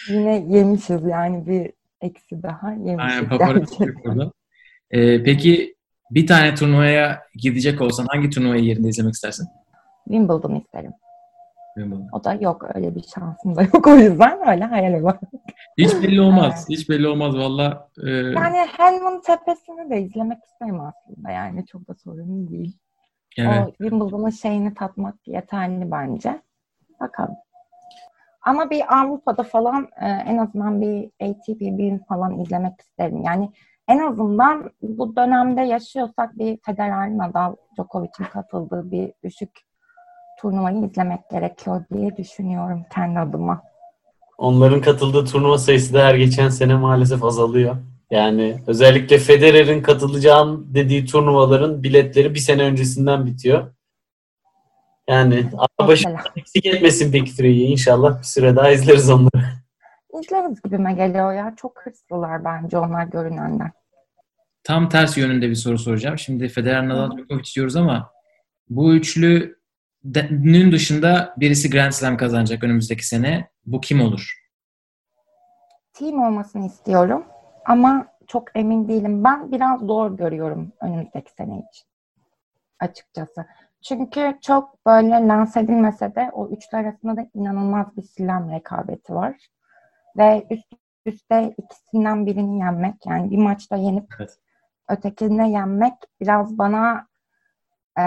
[0.08, 2.98] Yine yemişiz yani bir eksi daha yemişiz.
[2.98, 4.32] Aynen paparazzi burada.
[4.90, 5.74] Ee, peki
[6.10, 9.46] bir tane turnuvaya gidecek olsan hangi turnuvayı yerinde izlemek istersin?
[10.04, 10.92] Wimbledon isterim.
[11.78, 12.08] Wimbledon.
[12.12, 15.18] O da yok öyle bir şansım da yok o yüzden öyle hayal var.
[15.78, 16.54] Hiç belli olmaz.
[16.68, 16.78] Evet.
[16.78, 17.88] Hiç belli olmaz valla.
[18.06, 22.78] Ee, Yani Helm'in tepesini de izlemek isterim aslında yani çok da sorun değil.
[23.38, 23.66] evet.
[23.68, 26.42] O Wimbledon'un şeyini tatmak yeterli bence.
[27.00, 27.34] Bakalım.
[28.42, 33.22] Ama bir Avrupa'da falan e, en azından bir ATP bir falan izlemek isterim.
[33.22, 33.50] Yani
[33.88, 39.60] en azından bu dönemde yaşıyorsak bir Federer, Nadal, Djokovic'in katıldığı bir düşük
[40.40, 43.62] turnuvayı izlemek gerekiyor diye düşünüyorum kendi adıma.
[44.38, 47.76] Onların katıldığı turnuva sayısı da her geçen sene maalesef azalıyor.
[48.10, 53.74] Yani özellikle Federer'in katılacağım dediği turnuvaların biletleri bir sene öncesinden bitiyor.
[55.08, 56.24] Yani başı Mesela.
[56.36, 57.66] eksik etmesin Big Three'yi.
[57.66, 59.44] İnşallah bir süre daha izleriz onları.
[60.22, 61.54] İzleriz gibime geliyor ya.
[61.56, 63.72] Çok hırslılar bence onlar görünenden.
[64.64, 66.18] Tam ters yönünde bir soru soracağım.
[66.18, 68.10] Şimdi Federer, Nadal, Djokovic diyoruz ama
[68.70, 68.94] bu
[70.04, 73.48] üçlünün dışında birisi Grand Slam kazanacak önümüzdeki sene.
[73.66, 74.48] Bu kim olur?
[75.98, 77.24] team olmasını istiyorum
[77.66, 79.24] ama çok emin değilim.
[79.24, 81.88] Ben biraz zor görüyorum önümüzdeki sene için.
[82.80, 83.46] Açıkçası.
[83.82, 89.36] Çünkü çok böyle lanse edilmese de o üçler arasında da inanılmaz bir slam rekabeti var.
[90.16, 90.66] Ve üst
[91.06, 94.38] üste ikisinden birini yenmek yani bir maçta yenip Evet.
[94.88, 97.07] ötekine yenmek biraz bana
[97.98, 98.04] e,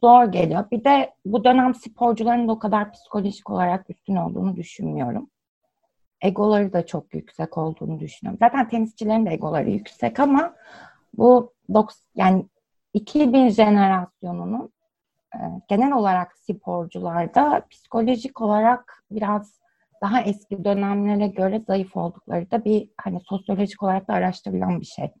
[0.00, 0.70] zor geliyor.
[0.70, 5.28] Bir de bu dönem sporcuların da o kadar psikolojik olarak üstün olduğunu düşünmüyorum
[6.22, 8.38] egoları da çok yüksek olduğunu düşünüyorum.
[8.42, 10.54] Zaten tenisçilerin de egoları yüksek ama
[11.18, 11.52] bu
[12.14, 12.46] yani
[12.94, 14.72] 2000 jenerasyonunun
[15.34, 19.62] e, genel olarak sporcularda psikolojik olarak biraz
[20.02, 25.12] daha eski dönemlere göre zayıf oldukları da bir hani sosyolojik olarak da araştırılan bir şey.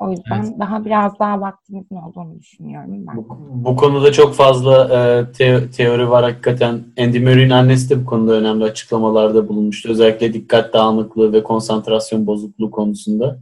[0.00, 0.58] O yüzden Evet.
[0.60, 3.16] daha biraz daha vaktimizin olduğunu düşünüyorum ben.
[3.16, 6.84] Bu, bu konuda çok fazla e, te- teori var hakikaten.
[6.98, 9.88] Andy Murray'in annesi de bu konuda önemli açıklamalarda bulunmuştu.
[9.90, 13.38] Özellikle dikkat dağınıklığı ve konsantrasyon bozukluğu konusunda.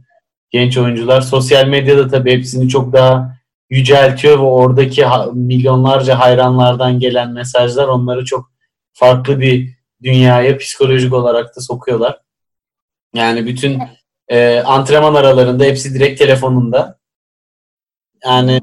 [0.51, 3.35] Genç oyuncular sosyal medyada tabii hepsini çok daha
[3.69, 8.51] yüceltiyor ve oradaki ha- milyonlarca hayranlardan gelen mesajlar onları çok
[8.93, 12.19] farklı bir dünyaya psikolojik olarak da sokuyorlar.
[13.15, 13.79] Yani bütün
[14.29, 16.99] e, antrenman aralarında hepsi direkt telefonunda.
[18.25, 18.61] Yani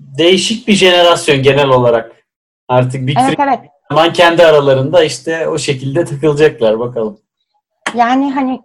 [0.00, 2.12] değişik bir jenerasyon genel olarak.
[2.68, 3.58] Artık Big Evet evet.
[3.90, 7.18] zaman kendi aralarında işte o şekilde takılacaklar bakalım.
[7.94, 8.60] Yani hani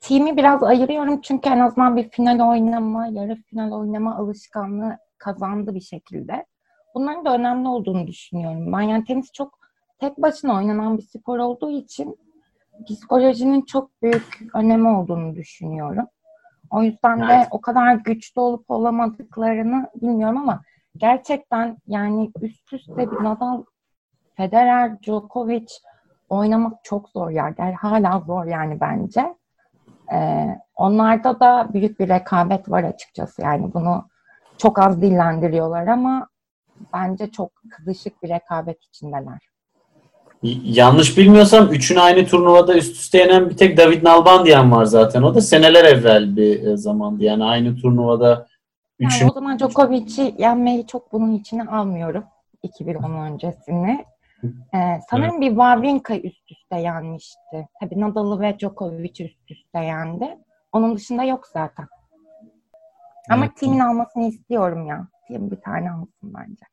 [0.00, 5.80] team'i biraz ayırıyorum çünkü en azından bir final oynama, yarı final oynama alışkanlığı kazandı bir
[5.80, 6.46] şekilde.
[6.94, 8.72] Bunların da önemli olduğunu düşünüyorum.
[8.72, 9.58] Ben yani tenis çok
[10.00, 12.18] tek başına oynanan bir spor olduğu için
[12.86, 16.06] psikolojinin çok büyük önemi olduğunu düşünüyorum.
[16.70, 17.48] O yüzden de Evet.
[17.50, 20.62] o kadar güçlü olup olamadıklarını bilmiyorum ama
[20.96, 23.64] gerçekten yani üst üste bir Nadal,
[24.36, 25.66] Federer, Djokovic
[26.28, 27.54] oynamak çok zor ya.
[27.58, 29.34] Yani hala zor yani bence.
[30.12, 33.42] Ee, onlarda da büyük bir rekabet var açıkçası.
[33.42, 34.08] Yani bunu
[34.58, 36.28] çok az dillendiriyorlar ama
[36.92, 39.48] bence çok kızışık bir rekabet içindeler.
[40.42, 45.22] Yanlış bilmiyorsam üçünü aynı turnuvada üst üste yenen bir tek David Nalbandian var zaten.
[45.22, 47.24] O da seneler evvel bir e, zamandı.
[47.24, 48.46] Yani aynı turnuvada
[49.00, 52.24] Yani o zaman Djokovic'i yenmeyi çok bunun içine almıyorum.
[52.62, 54.04] 2010 öncesini.
[54.74, 57.68] Ee, sanırım bir Wawrinka üst üste yenmişti.
[57.80, 60.38] Tabii Nadal'ı ve Djokovic üst üste yendi.
[60.72, 61.86] Onun dışında yok zaten.
[63.30, 63.56] Ama Evet.
[63.56, 65.08] team'in almasını istiyorum ya.
[65.28, 66.64] Team bir tane alsın bence.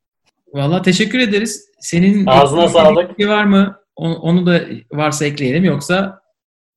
[0.54, 1.70] Valla teşekkür ederiz.
[1.80, 3.18] Senin Ağzına sağlık.
[3.18, 3.76] bir var mı?
[3.96, 4.60] Onu, da
[4.92, 6.20] varsa ekleyelim yoksa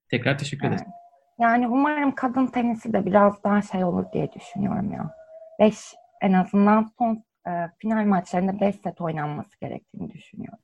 [0.09, 0.81] tekrar teşekkür ederiz.
[0.85, 0.93] Evet.
[1.39, 5.15] Yani umarım kadın tenisi de biraz daha şey olur diye düşünüyorum ya.
[5.59, 5.77] Beş
[6.21, 10.59] en azından son e, final maçlarında 5 set oynanması gerektiğini düşünüyorum.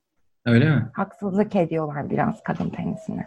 [0.46, 0.90] Öyle mi?
[0.94, 3.24] Haksızlık ediyorlar biraz kadın tenisine.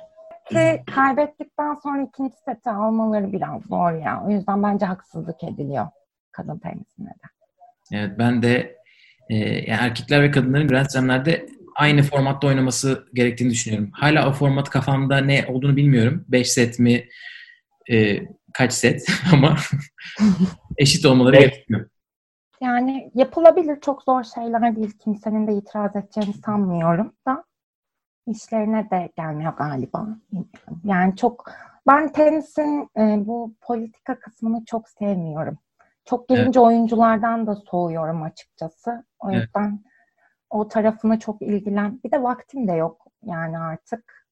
[0.50, 4.24] Ki kaybettikten sonra ikinci seti almaları biraz zor ya.
[4.26, 5.88] O yüzden bence haksızlık ediliyor
[6.32, 7.28] kadın tenisine de.
[7.92, 8.79] Evet ben de
[9.30, 13.90] e, yani erkekler ve kadınların Grand Slam'lerde aynı formatta oynaması gerektiğini düşünüyorum.
[13.94, 16.26] Hala o format kafamda ne olduğunu bilmiyorum.
[16.28, 17.08] 5 set mi
[17.92, 18.20] e,
[18.54, 19.56] kaç set ama
[20.78, 21.54] eşit olmaları Evet.
[21.54, 21.90] gerekiyor.
[22.62, 24.92] Yani yapılabilir çok zor şeyler değil.
[25.04, 27.44] Kimsenin de itiraz edeceğini sanmıyorum da
[28.28, 30.08] işlerine de gelmiyor galiba.
[30.84, 31.52] Yani çok
[31.88, 35.58] ben tenisin e, bu politika kısmını çok sevmiyorum.
[36.10, 39.04] Çok gelince oyunculardan da soğuyorum açıkçası.
[39.20, 39.44] O Evet.
[39.44, 39.84] yüzden
[40.50, 42.00] o tarafına çok ilgilen.
[42.04, 44.28] Bir de vaktim de yok yani artık.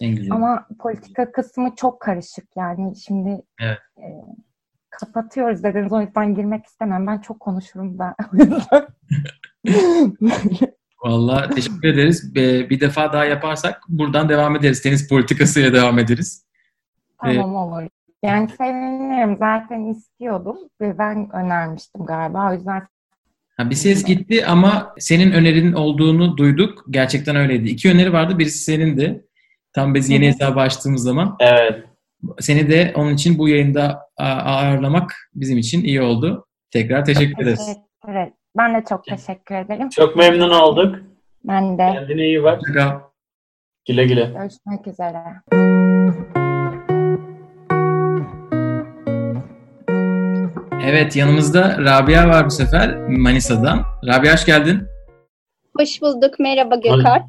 [0.00, 0.36] En güzel.
[0.36, 3.78] Ama politika kısmı çok karışık yani şimdi Evet.
[3.98, 4.06] e,
[4.90, 7.06] kapatıyoruz dediniz o yüzden girmek istemem.
[7.06, 8.16] Ben çok konuşurum da.
[11.04, 12.34] Valla teşekkür ederiz.
[12.34, 14.82] Bir, defa daha yaparsak buradan devam ederiz.
[14.82, 16.46] Tenis politikasıyla devam ederiz.
[17.18, 17.88] tamam olur.
[18.22, 19.36] Yani sevinirim.
[19.38, 22.50] Zaten istiyordum ve ben önermiştim galiba.
[22.50, 22.82] O yüzden
[23.56, 26.84] Ha, bir ses gitti ama senin önerin olduğunu duyduk.
[26.90, 27.68] Gerçekten öyleydi.
[27.68, 28.38] İki öneri vardı.
[28.38, 29.26] Birisi senindi.
[29.72, 31.36] Tam biz yeni hesabı açtığımız zaman.
[31.40, 31.84] evet.
[32.38, 36.46] Seni de onun için bu yayında ağırlamak bizim için iyi oldu.
[36.70, 37.58] Tekrar teşekkür ederiz.
[37.66, 38.32] teşekkür ederim.
[38.56, 39.88] Ben de çok teşekkür ederim.
[39.88, 40.96] Çok memnun olduk.
[41.44, 41.90] Ben de.
[41.94, 42.60] Kendine iyi bak.
[43.88, 44.24] Güle güle.
[44.24, 45.24] Görüşmek üzere.
[50.84, 53.84] Evet yanımızda Rabia var bu sefer Manisa'dan.
[54.06, 54.82] Rabia hoş geldin.
[55.78, 56.38] Hoş bulduk.
[56.38, 57.28] Merhaba Gökhan.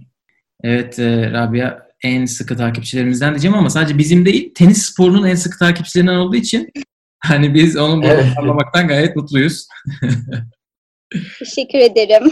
[0.63, 5.59] Evet e, Rabia en sıkı takipçilerimizden diyeceğim ama sadece bizim değil tenis sporunun en sıkı
[5.59, 6.69] takipçilerinden olduğu için
[7.19, 8.25] hani biz onu Evet.
[8.37, 9.67] anlamaktan gayet mutluyuz.
[11.39, 12.31] Teşekkür ederim.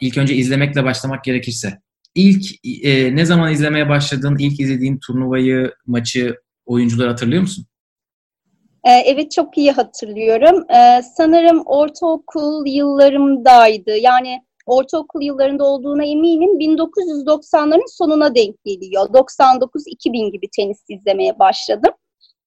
[0.00, 1.80] İlk önce izlemekle başlamak gerekirse.
[2.14, 2.44] İlk
[2.84, 4.36] e, ne zaman izlemeye başladın?
[4.38, 7.66] İlk izlediğin turnuvayı, maçı, oyuncuları hatırlıyor musun?
[8.88, 10.64] Ee, evet çok iyi hatırlıyorum.
[10.70, 13.96] Ee, sanırım ortaokul yıllarımdaydı.
[13.96, 16.58] Yani ortaokul yıllarında olduğuna eminim.
[16.58, 19.08] 1990'ların sonuna denk geliyor.
[19.08, 21.92] 99-2000 gibi tenis izlemeye başladım.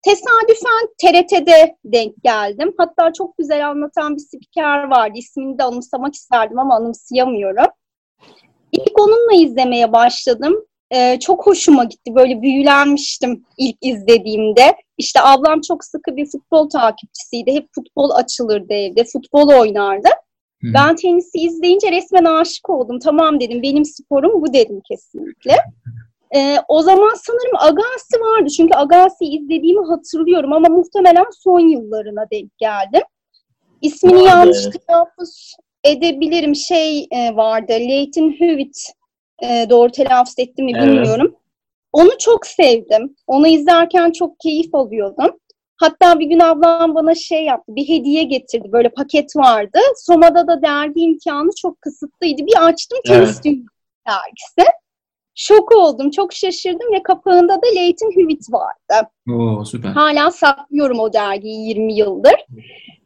[0.01, 2.73] Tesadüfen TRT'de denk geldim.
[2.77, 5.13] Hatta çok güzel anlatan bir spiker vardı.
[5.15, 7.71] İsmini de anımsamak isterdim ama anımsayamıyorum.
[8.71, 10.65] İlk onunla izlemeye başladım.
[10.91, 12.15] Ee, çok hoşuma gitti.
[12.15, 14.75] Böyle büyülenmiştim ilk izlediğimde.
[15.01, 17.51] İşte ablam çok sıkı bir futbol takipçisiydi.
[17.51, 19.03] Hep futbol açılırdı evde.
[19.03, 20.09] Futbol oynardı.
[20.61, 20.67] Hı.
[20.73, 22.99] Ben tenisi izleyince resmen aşık oldum.
[22.99, 25.55] Tamam dedim benim sporum bu dedim kesinlikle.
[26.35, 28.49] Ee, o zaman sanırım Agassi vardı.
[28.49, 33.01] Çünkü Agassi'yi izlediğimi hatırlıyorum ama muhtemelen son yıllarına denk geldim.
[33.81, 36.55] İsmini Vardı, yanlış telaffuz edebilirim.
[36.55, 37.71] Şey e, vardı.
[37.71, 38.77] Leighton Hewitt.
[39.43, 40.87] E, doğru telaffuz ettim mi Evet.
[40.87, 41.35] bilmiyorum.
[41.93, 43.15] Onu çok sevdim.
[43.27, 45.31] Onu izlerken çok keyif alıyordum.
[45.77, 48.71] Hatta bir gün ablam bana şey yaptı, bir hediye getirdi.
[48.71, 49.79] Böyle paket vardı.
[49.95, 52.45] Soma'da da dergi imkanı çok kısıtlıydı.
[52.45, 53.43] Bir açtım tenis Evet.
[53.43, 53.67] Dünyası
[54.07, 54.71] dergisi.
[55.35, 59.07] Şok oldum, çok şaşırdım ve kapağında da Leighton Hewitt vardı.
[59.29, 59.89] Oo süper.
[59.89, 62.35] Hala saklıyorum o dergiyi 20 yıldır.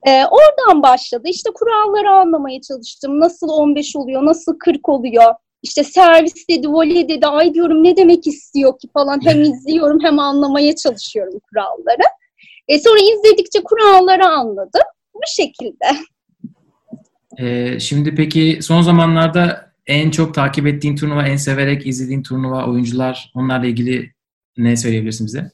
[0.08, 1.24] Ee, oradan başladı.
[1.26, 3.20] İşte kuralları anlamaya çalıştım.
[3.20, 5.34] Nasıl 15 oluyor, nasıl 40 oluyor.
[5.66, 7.28] İşte servis dedi, voley dedi.
[7.28, 9.20] Ay diyorum ne demek istiyor ki falan.
[9.26, 12.08] Hem izliyorum hem anlamaya çalışıyorum kuralları.
[12.68, 14.82] E sonra izledikçe kuralları anladım.
[15.16, 15.86] Bu şekilde.
[17.40, 23.32] Ee, şimdi peki son zamanlarda en çok takip ettiğin turnuva, en severek izlediğin turnuva, oyuncular
[23.36, 24.12] onlarla ilgili
[24.58, 25.52] ne söyleyebilirsin bize?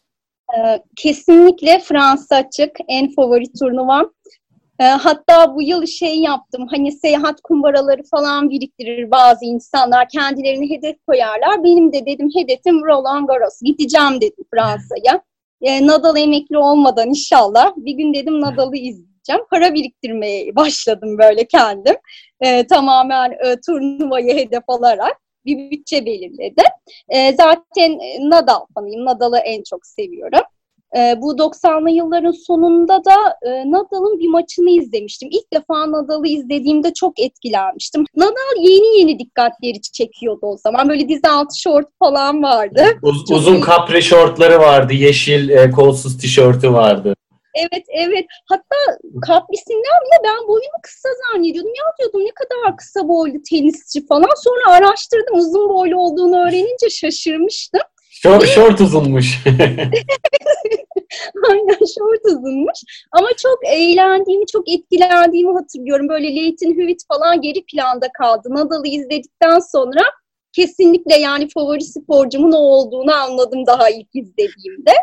[0.57, 4.11] Ee, kesinlikle Fransa açık en favori turnuvam.
[4.81, 6.67] Ee, hatta bu yıl şey yaptım.
[6.71, 10.09] Hani seyahat kumbaraları falan biriktirir bazı insanlar.
[10.09, 11.63] Kendilerini hedef koyarlar.
[11.63, 13.59] Benim de dedim hedefim Roland Garros.
[13.61, 15.21] Gideceğim dedim Fransa'ya.
[15.61, 17.71] Ee, Nadal emekli olmadan inşallah.
[17.77, 19.41] Bir gün dedim Nadal'ı izleyeceğim.
[19.49, 21.95] Para biriktirmeye başladım böyle kendim.
[22.41, 26.63] Ee, tamamen e, turnuvayı hedef alarak bir bütçe belirledi.
[27.09, 29.05] E, zaten Nadal fanıyım.
[29.05, 30.43] Nadal'ı en çok seviyorum.
[30.97, 35.29] E, bu 90'lı yılların sonunda da e, Nadal'ın bir maçını izlemiştim.
[35.31, 38.05] İlk defa Nadal'ı izlediğimde çok etkilenmiştim.
[38.15, 40.89] Nadal yeni yeni dikkatleri çekiyordu o zaman.
[40.89, 42.85] Böyle diz altı şort falan vardı.
[43.01, 43.61] Uz, Çok uzun iyi.
[43.61, 44.93] kapri şortları vardı.
[44.93, 47.13] Yeşil e, kolsuz tişörtü vardı.
[47.55, 48.25] Evet evet.
[48.49, 48.75] Hatta
[49.27, 51.71] kaprisinden bile ben boyunu kısa zannediyordum.
[51.77, 54.29] Ya diyordum ne kadar kısa boylu tenisçi falan.
[54.43, 57.81] Sonra araştırdım uzun boylu olduğunu öğrenince şaşırmıştım.
[58.23, 59.39] Şort, şort uzunmuş.
[61.49, 62.79] Aynen şort uzunmuş.
[63.11, 66.09] Ama çok eğlendiğimi, çok etkilendiğimi hatırlıyorum.
[66.09, 68.47] Böyle Leighton Hewitt falan geri planda kaldı.
[68.51, 70.01] Nadal'ı izledikten sonra
[70.53, 74.93] kesinlikle yani favori sporcumun o olduğunu anladım daha ilk izlediğimde.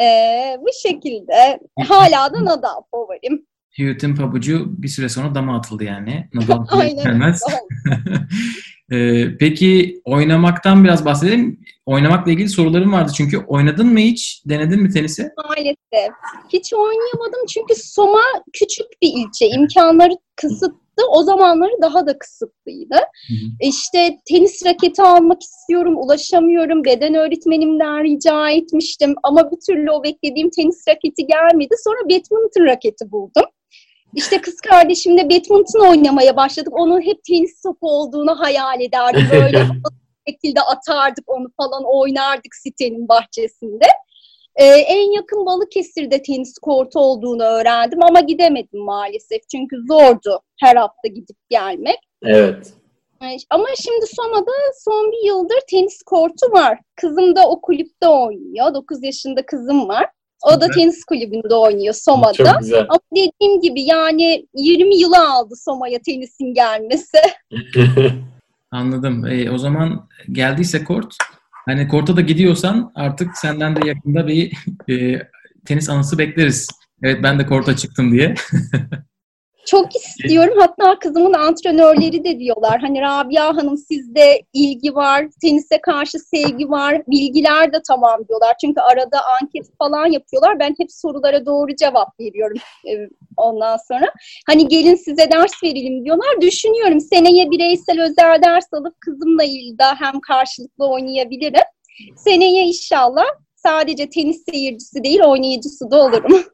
[0.00, 1.60] Ee, bu şekilde.
[1.88, 3.46] Hala da Nadal favorim.
[3.70, 6.28] Hewitt'in pabucu bir süre sonra dama atıldı yani.
[6.34, 7.04] Nadal Aynen.
[7.04, 7.42] gelmez.
[8.92, 11.60] Ee, peki oynamaktan biraz bahsedelim.
[11.86, 14.42] Oynamakla ilgili sorularım vardı çünkü oynadın mı hiç?
[14.48, 15.30] Denedin mi tenisi?
[15.48, 16.14] Maalesef.
[16.52, 18.22] Hiç oynayamadım çünkü Soma
[18.52, 19.46] küçük bir ilçe.
[19.46, 20.82] İmkanları kısıtlı.
[21.10, 22.94] O zamanları daha da kısıtlıydı.
[22.94, 23.48] Hı hı.
[23.60, 26.84] İşte tenis raketi almak istiyorum, ulaşamıyorum.
[26.84, 31.74] Beden öğretmenimden rica etmiştim ama bir türlü o beklediğim tenis raketi gelmedi.
[31.84, 33.44] Sonra badminton raketi buldum.
[34.14, 36.72] İşte kız kardeşimle badminton oynamaya başladık.
[36.76, 39.26] Onun hep tenis topu olduğunu hayal ederdim.
[39.32, 39.66] Böyle
[40.28, 43.86] şekilde atardık onu falan oynardık sitenin bahçesinde.
[44.56, 49.48] Ee, en yakın Balıkesir'de tenis kortu olduğunu öğrendim ama gidemedim maalesef.
[49.50, 51.98] Çünkü zordu her hafta gidip gelmek.
[52.22, 52.72] evet.
[53.22, 54.52] Ee, Ama şimdi Soma'da
[54.84, 56.78] son bir yıldır tenis kortu var.
[56.96, 58.74] Kızım da o kulüpte oynuyor.
[58.74, 60.06] 9 yaşında kızım var.
[60.46, 62.32] O da tenis kulübünde oynuyor Soma'da.
[62.32, 62.86] Çok güzel.
[62.88, 67.18] Ama dediğim gibi yani 20 yılı aldı Soma'ya tenisin gelmesi.
[68.72, 69.26] Anladım.
[69.26, 71.16] Ee, o zaman geldiyse kort,
[71.66, 74.52] hani korta da gidiyorsan artık senden de yakında bir
[74.90, 75.28] e,
[75.64, 76.68] tenis anısı bekleriz.
[77.02, 78.34] Evet ben de korta çıktım diye.
[79.66, 80.54] Çok istiyorum.
[80.58, 82.80] Hatta kızımın antrenörleri de diyorlar.
[82.80, 88.56] Hani Rabia Hanım sizde ilgi var, tenise karşı sevgi var, bilgiler de tamam diyorlar.
[88.60, 90.58] Çünkü arada anket falan yapıyorlar.
[90.58, 92.58] Ben hep sorulara doğru cevap veriyorum
[92.88, 92.92] e,
[93.36, 94.12] ondan sonra.
[94.46, 96.40] Hani gelin size ders verelim diyorlar.
[96.40, 99.42] Düşünüyorum seneye bireysel özel ders alıp kızımla
[99.78, 101.62] daha hem karşılıklı oynayabilirim.
[102.16, 106.44] Seneye inşallah sadece tenis seyircisi değil oynayıcısı da olurum.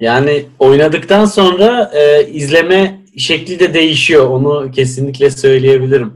[0.00, 4.28] Yani oynadıktan sonra e, izleme şekli de değişiyor.
[4.28, 6.12] Onu kesinlikle söyleyebilirim.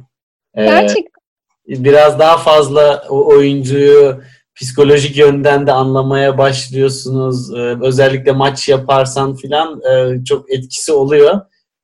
[0.54, 1.22] E, Gerçekten
[1.68, 4.22] biraz daha fazla o oyuncuyu
[4.54, 7.54] psikolojik yönden de anlamaya başlıyorsunuz.
[7.54, 11.40] Ee, özellikle maç yaparsan filan e, çok etkisi oluyor.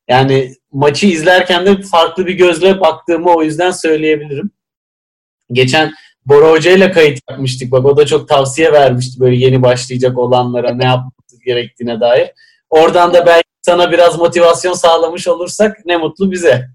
[0.09, 4.51] Yani maçı izlerken de farklı bir gözle baktığımı o yüzden söyleyebilirim.
[5.53, 5.93] Geçen
[6.27, 7.73] Bora Hoca ile kayıt yapmıştık.
[7.73, 11.18] Bak o da çok tavsiye vermişti böyle yeni başlayacak olanlara ne yapması
[11.49, 12.31] gerektiğine dair.
[12.71, 16.69] Oradan da belki sana biraz motivasyon sağlamış olursak ne mutlu bize.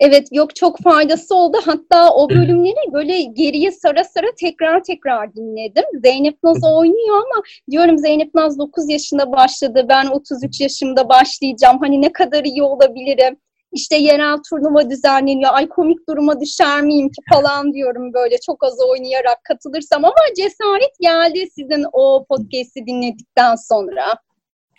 [0.00, 1.56] Evet yok çok faydası oldu.
[1.64, 5.84] Hatta o bölümleri böyle geriye sara sara tekrar tekrar dinledim.
[6.04, 9.86] Zeynep Naz oynuyor ama diyorum Zeynep Naz 9 yaşında başladı.
[9.88, 11.78] Ben 33 yaşımda başlayacağım.
[11.80, 13.36] Hani ne kadar iyi olabilirim.
[13.74, 15.50] İşte yerel turnuva düzenleniyor.
[15.54, 20.98] Ay komik duruma düşer miyim ki falan diyorum böyle çok az oynayarak katılırsam ama cesaret
[21.00, 24.04] geldi sizin o podcast'i dinledikten sonra.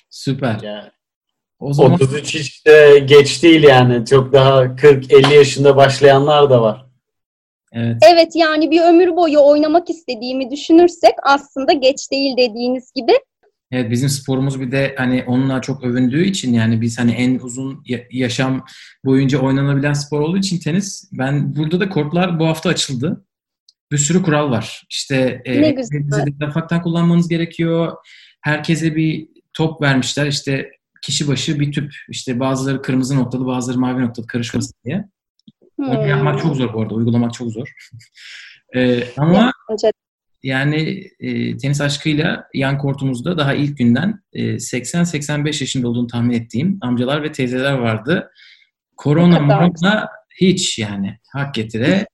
[0.09, 0.59] Süper.
[0.63, 0.89] Yani
[1.59, 4.05] O zaman 33 hiç de geç değil yani.
[4.05, 6.85] Çok daha 40-50 yaşında başlayanlar da var.
[7.73, 7.97] evet.
[8.13, 13.13] Evet yani bir ömür boyu oynamak istediğimi düşünürsek aslında geç değil dediğiniz gibi
[13.71, 17.83] Evet bizim sporumuz bir de hani onunla çok övündüğü için yani biz hani en uzun
[17.85, 18.65] ya- yaşam
[19.05, 21.09] boyunca oynanabilen spor olduğu için tenis.
[21.13, 23.25] Ben burada da kortlar bu hafta açıldı.
[23.91, 24.85] Bir sürü kural var.
[24.89, 25.97] İşte e, Ne güzel.
[25.97, 27.93] elinizi dezenfektan kullanmanız gerekiyor.
[28.41, 30.27] Herkese bir top vermişler.
[30.27, 30.69] İşte
[31.01, 31.93] kişi başı bir tüp.
[32.09, 35.05] İşte bazıları kırmızı noktalı, bazıları mavi noktalı karışmasın diye.
[35.77, 36.07] Onu Hmm.
[36.09, 36.93] yapmak çok zor bu arada.
[36.93, 37.67] Uygulamak çok zor.
[38.75, 39.51] Ee, ama
[40.45, 46.77] yani e, tenis aşkıyla yan kortumuzda daha ilk günden e, 80-85 yaşında olduğunu tahmin ettiğim
[46.81, 48.31] amcalar ve teyzeler vardı.
[48.97, 50.09] Korona morona
[50.41, 52.07] hiç yani hak getire.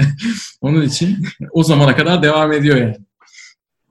[0.60, 1.16] Onun için
[1.50, 2.96] o zamana kadar devam ediyor yani.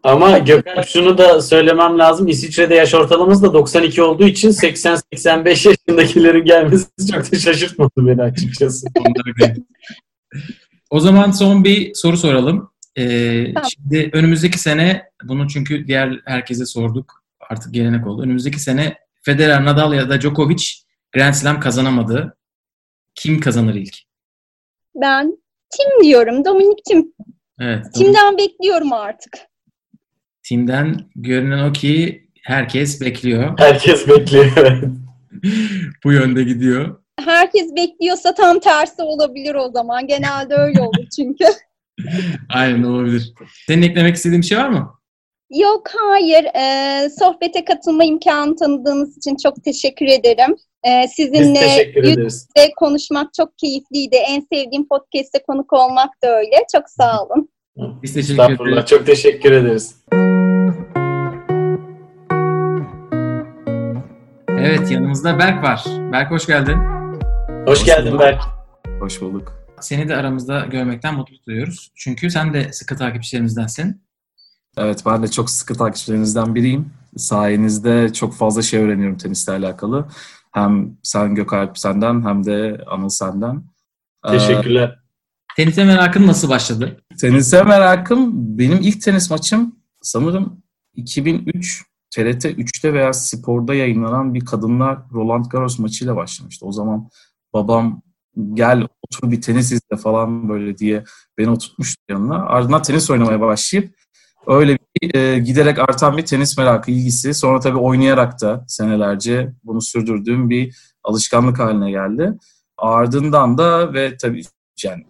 [0.04, 2.28] Ama Gökhan şunu da söylemem lazım.
[2.28, 8.88] İsviçre'de yaş ortalaması da 92 olduğu için 80-85 yaşındakilerin gelmesi çok da şaşırtmadı beni açıkçası.
[10.90, 12.69] O zaman son bir soru soralım.
[12.96, 13.70] Ee, Tamam.
[13.70, 17.24] Şimdi önümüzdeki sene bunu çünkü diğer herkese sorduk.
[17.50, 18.22] Artık gelenek oldu.
[18.22, 20.64] Önümüzdeki sene Federer, Nadal ya da Djokovic
[21.12, 22.38] Grand Slam kazanamadı.
[23.16, 23.96] Kim kazanır ilk?
[24.96, 25.38] ben
[25.70, 26.46] Tim diyorum.
[26.46, 27.14] Dominik Tim.
[27.60, 27.86] Evet.
[27.94, 29.38] Tim'den bekliyorum artık.
[30.44, 33.54] Tim'den görünen o ki herkes bekliyor.
[33.60, 34.82] Herkes bekliyor.
[36.04, 37.04] Bu yönde gidiyor.
[37.26, 40.08] Herkes bekliyorsa tam tersi olabilir o zaman.
[40.08, 41.46] Genelde öyle olur çünkü.
[42.50, 43.34] Aynen olabilir.
[43.68, 45.00] Senin eklemek istediğin bir şey var mı?
[45.50, 46.46] Yok hayır.
[46.56, 50.56] Ee, sohbete katılma imkanı tanıdığınız için çok teşekkür ederim.
[50.84, 54.16] Ee, sizinle yüzde konuşmak çok keyifliydi.
[54.16, 56.56] En sevdiğim podcast'te konuk olmak da öyle.
[56.76, 57.50] Çok sağ olun.
[58.04, 58.86] Biz teşekkür ederiz.
[58.86, 59.96] Çok teşekkür ederiz.
[64.50, 65.84] Evet yanımızda Berk var.
[66.12, 66.78] Berk hoş geldin.
[67.66, 68.22] Hoş, Hoş geldin bulduk.
[68.22, 68.42] Berk.
[69.00, 69.59] Hoş bulduk.
[69.82, 71.92] Seni de aramızda görmekten mutluluk duyuyoruz.
[71.96, 74.02] Çünkü sen de sıkı takipçilerimizdensin.
[74.78, 76.92] Evet ben de çok sıkı takipçilerinizden biriyim.
[77.18, 80.08] Sayenizde çok fazla şey öğreniyorum tenisle alakalı.
[80.52, 83.64] Hem sen Gökalp senden hem de Anıl senden.
[84.26, 85.00] Ee, Teşekkürler.
[85.56, 87.02] Tenise merakın nasıl başladı?
[87.22, 90.64] tenise merakım benim ilk tenis maçım sanırım
[90.96, 96.66] 2003 TRT 3'te veya Spor'da yayınlanan bir kadınlar Roland Garros maçıyla başlamıştı.
[96.66, 97.10] O zaman
[97.54, 98.02] babam
[98.54, 101.04] gel otur bir tenis izle falan böyle diye
[101.38, 102.46] beni oturtmuştu yanına.
[102.46, 103.96] Ardından tenis oynamaya başlayıp
[104.48, 107.34] öyle bir e, giderek artan bir tenis merakı, ilgisi.
[107.34, 112.34] Sonra tabii oynayarak da senelerce bunu sürdürdüğüm bir alışkanlık haline geldi.
[112.78, 114.44] Ardından da ve tabii
[114.84, 115.06] yani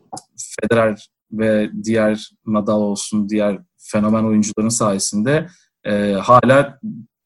[0.61, 5.47] Federer ve diğer Nadal olsun, diğer fenomen oyuncuların sayesinde
[5.85, 6.79] e, hala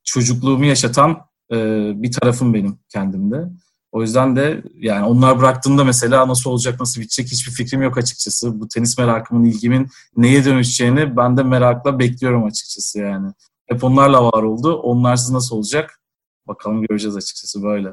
[0.04, 1.18] çocukluğumu yaşatan
[1.52, 1.58] e,
[1.96, 3.46] bir tarafım benim kendimde.
[3.94, 8.60] O yüzden de yani onlar bıraktığında mesela nasıl olacak, nasıl bitecek hiçbir fikrim yok açıkçası.
[8.60, 9.88] Bu tenis merakımın, ilgimin
[10.18, 13.32] neye dönüşeceğini ben de merakla bekliyorum açıkçası yani.
[13.68, 14.76] Hep onlarla var oldu.
[14.76, 16.00] Onlarsız nasıl olacak?
[16.48, 17.90] Bakalım göreceğiz açıkçası böyle.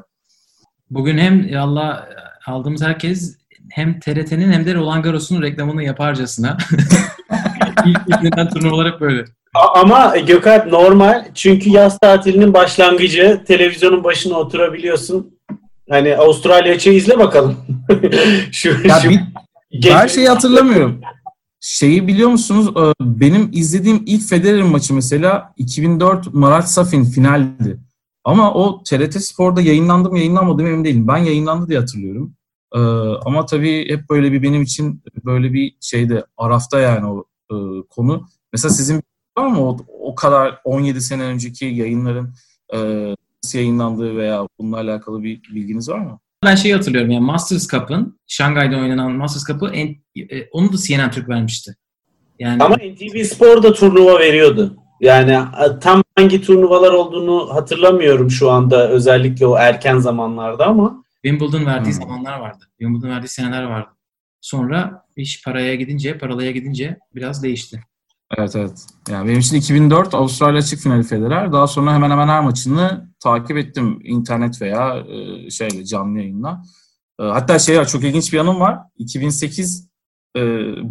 [0.89, 2.09] Bugün hem Allah
[2.47, 3.37] aldığımız herkes
[3.71, 6.57] hem TRT'nin hem de Roland Garros'un reklamını yaparcasına.
[7.85, 9.25] İlk ilk turnuvalar hep böyle.
[9.75, 11.25] Ama Gökalp normal.
[11.33, 13.43] Çünkü yaz tatilinin başlangıcı.
[13.47, 15.40] Televizyonun başına oturabiliyorsun.
[15.89, 17.57] Hani Avustralya içi izle bakalım.
[18.51, 19.19] şu, Ya şu bir-
[19.71, 21.01] gece- Her şeyi hatırlamıyorum.
[21.59, 22.69] Şeyi biliyor musunuz?
[22.77, 27.79] Ee, Benim izlediğim ilk Federer maçı mesela 2004 Marat Safin finaldi.
[28.23, 31.07] Ama o TRT Spor'da yayınlandı mı yayınlanmadı mı emin değilim.
[31.07, 32.33] Ben yayınlandı diye hatırlıyorum.
[32.75, 32.79] Ee,
[33.25, 37.55] Ama tabii hep böyle bir benim için böyle bir şeyde arafta yani o e,
[37.89, 38.25] konu.
[38.53, 39.01] Mesela sizin
[39.37, 42.33] var mı o, o kadar 17 sene önceki yayınların
[42.73, 42.77] e,
[43.43, 46.19] nasıl yayınlandığı veya bununla alakalı bir bilginiz var mı?
[46.45, 49.95] Ben şeyi hatırlıyorum yani Masters Cup'ın Şangay'da oynanan Masters Cup'ı en-
[50.29, 51.75] e, onu da CNN Türk vermişti.
[52.39, 54.77] Yani Ama NTV Spor da turnuva veriyordu.
[55.01, 61.65] Yani e, tam hangi turnuvalar olduğunu hatırlamıyorum şu anda özellikle o erken zamanlarda ama Wimbledon
[61.65, 61.93] verdiği Hmm.
[62.01, 62.63] zamanlar vardı.
[62.79, 63.89] Wimbledon verdiği seneler vardı.
[64.41, 67.81] Sonra iş paraya gidince, paralıya gidince biraz değişti.
[68.37, 68.87] Evet evet.
[69.09, 71.53] Yani benim için 2004 Avustralya açık finali Federer.
[71.53, 76.61] Daha sonra hemen hemen her maçını takip ettim internet veya e, şeyle canlı yayınla.
[77.19, 78.79] E, hatta şey var çok ilginç bir yanım var.
[78.97, 79.89] 2008
[80.37, 80.41] e,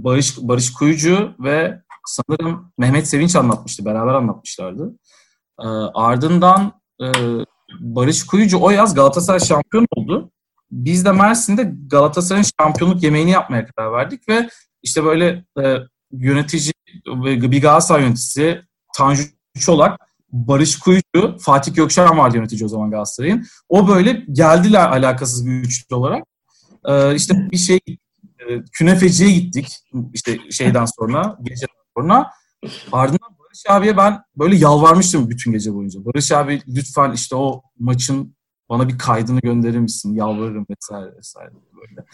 [0.05, 3.85] Barış Barış Kuyucu ve sanırım Mehmet Sevinç anlatmıştı.
[3.85, 4.95] Beraber anlatmışlardı.
[5.61, 6.73] E, ardından
[7.03, 7.07] e,
[7.81, 10.31] Barış Kuyucu o yaz Galatasaray şampiyon oldu.
[10.71, 14.49] Biz de Mersin'de Galatasaray'ın şampiyonluk yemeğini yapmaya karar verdik ve
[14.83, 15.77] işte böyle e,
[16.13, 16.73] yönetici
[17.25, 18.63] bir Galatasaray yöneticisi
[18.97, 19.23] Tanju
[19.59, 20.01] Çolak,
[20.33, 23.47] Barış Kuyucu, Fatih Gökçen vardı yönetici o zaman Galatasaray'ın.
[23.69, 26.25] O böyle geldiler alakasız bir üçlü olarak.
[26.85, 27.81] Ee, işte bir şey
[28.39, 29.79] e, künefeciye gittik
[30.15, 32.31] işte şeyden sonra, geceden sonra.
[32.93, 36.05] Ardından Barış abiye ben böyle yalvarmıştım bütün gece boyunca.
[36.05, 38.37] Barış abi lütfen işte o maçın
[38.69, 40.15] bana bir kaydını gönderir misin?
[40.15, 41.51] Yalvarırım vesaire vesaire
[41.81, 42.07] böyle.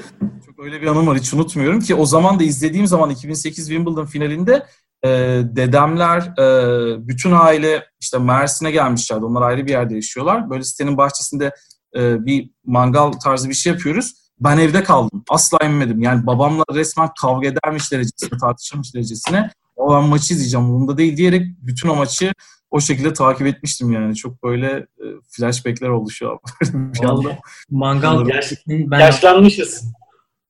[0.46, 4.06] Çok öyle bir anım var hiç unutmuyorum ki o zaman da izlediğim zaman 2008 Wimbledon
[4.06, 4.66] finalinde
[5.04, 5.08] e,
[5.44, 9.24] dedemler, e, bütün aile işte Mersin'e gelmişlerdi.
[9.24, 10.50] Onlar ayrı bir yerde yaşıyorlar.
[10.50, 11.52] Böyle sitenin bahçesinde
[11.96, 14.12] e, bir mangal tarzı bir şey yapıyoruz.
[14.40, 15.24] Ben evde kaldım.
[15.30, 16.02] Asla inmedim.
[16.02, 19.50] Yani babamla resmen kavga edermiş derecesine, tartışırmış derecesine.
[19.76, 20.68] O ben maçı izleyeceğim.
[20.68, 22.32] Bunda değil diyerek bütün o maçı
[22.76, 24.16] o şekilde takip etmiştim yani.
[24.16, 26.38] Çok böyle e, flashbackler oldu şu an.
[26.92, 27.38] bir anda.
[27.70, 29.84] Mangal Yaş- ben Yaşlanmışız.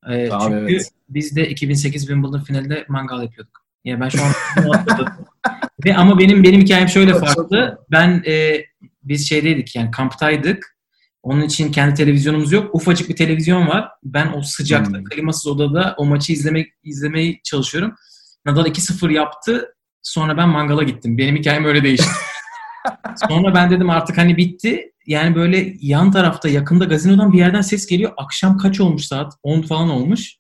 [0.09, 0.91] Ee, Abi, çünkü evet.
[1.09, 3.63] biz de 2008 Wimbledon finalinde mangal yapıyorduk.
[3.85, 4.33] Yani ben şu an.
[5.85, 7.79] Ve ama benim benim hikayem şöyle farklı.
[7.91, 8.65] Ben e,
[9.03, 10.77] biz şeydeydik yani kamptaydık.
[11.23, 12.75] Onun için kendi televizyonumuz yok.
[12.75, 13.89] Ufacık bir televizyon var.
[14.05, 15.05] Ben o sıcakta Hmm.
[15.05, 17.95] klimasız odada o maçı izlemek izlemeyi çalışıyorum.
[18.45, 19.76] Nadal 2-0 yaptı.
[20.07, 21.19] Sonra ben mangala gittim.
[21.19, 22.07] Benim hikayem öyle değişti.
[23.29, 24.93] Sonra ben dedim artık hani bitti.
[25.07, 28.13] Yani böyle yan tarafta yakında gazinodan bir yerden ses geliyor.
[28.17, 29.33] Akşam kaç olmuş saat?
[29.43, 30.37] 10 falan olmuş.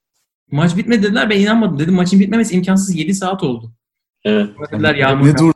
[0.50, 1.30] Maç bitmedi dediler.
[1.30, 1.78] Ben inanmadım.
[1.78, 2.94] Dedim maçın bitmemesi imkansız.
[2.94, 3.72] 7 saat oldu.
[4.24, 4.50] Evet.
[4.72, 5.26] Dediler yağmur.
[5.26, 5.52] ne durdu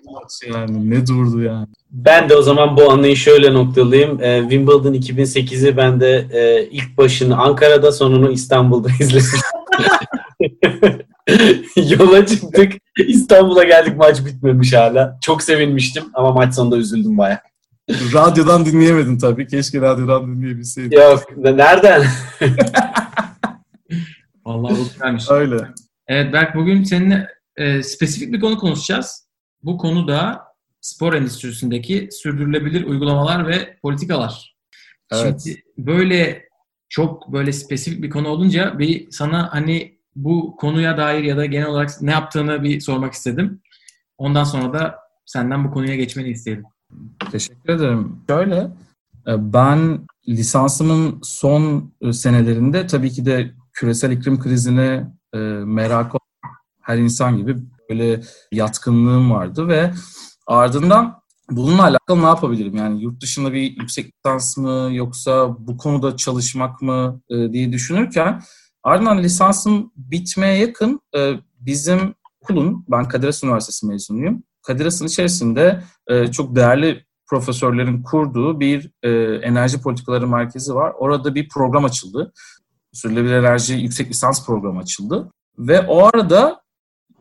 [0.49, 0.91] yani.
[0.91, 1.67] Ne durdu yani.
[1.91, 4.23] Ben de o zaman bu anıyı şöyle noktalayayım.
[4.23, 9.41] Ee, Wimbledon 2008'i ben de e, ilk başını Ankara'da sonunu İstanbul'da izledim.
[11.99, 12.73] Yola çıktık.
[13.07, 15.19] İstanbul'a geldik maç bitmemiş hala.
[15.23, 17.43] Çok sevinmiştim ama maç sonunda üzüldüm baya.
[17.91, 19.47] Radyodan dinleyemedin tabii.
[19.47, 20.97] Keşke radyodan dinleyebilseydin.
[20.97, 22.07] Yok nereden?
[24.45, 25.31] Vallahi bu güzelmiş.
[25.31, 25.57] Öyle.
[26.07, 29.29] Evet Berk bugün seninle e, spesifik bir konu konuşacağız.
[29.63, 30.41] Bu konu da
[30.81, 34.57] spor endüstrisindeki sürdürülebilir uygulamalar ve politikalar.
[35.13, 35.43] Evet.
[35.45, 36.49] Şimdi böyle
[36.89, 41.67] çok böyle spesifik bir konu olunca bir sana hani bu konuya dair ya da genel
[41.67, 43.61] olarak ne yaptığını bir sormak istedim.
[44.19, 46.65] Ondan sonra da senden bu konuya geçmeni isteyelim.
[47.33, 48.17] Teşekkür ederim.
[48.29, 48.71] Şöyle,
[49.27, 56.55] e, ben lisansımın son e, senelerinde tabii ki de küresel iklim krizine e, merak olan
[56.83, 57.57] her insan gibi
[57.91, 58.21] böyle
[58.53, 59.93] yatkınlığım vardı ve
[60.47, 62.77] ardından bununla alakalı ne yapabilirim?
[62.77, 68.43] Yani yurt dışında bir yüksek lisans mı yoksa bu konuda çalışmak mı diye düşünürken
[68.83, 74.43] ardından lisansım bitmeye yakın e, bizim okulun, ben Kadir Has Üniversitesi mezunuyum.
[74.63, 80.93] Kadir Has'ın içerisinde e, çok değerli profesörlerin kurduğu bir e, enerji politikaları merkezi var.
[80.99, 82.33] Orada bir program açıldı.
[82.93, 85.31] Sürdürülebilir enerji yüksek lisans programı açıldı.
[85.59, 86.63] Ve o arada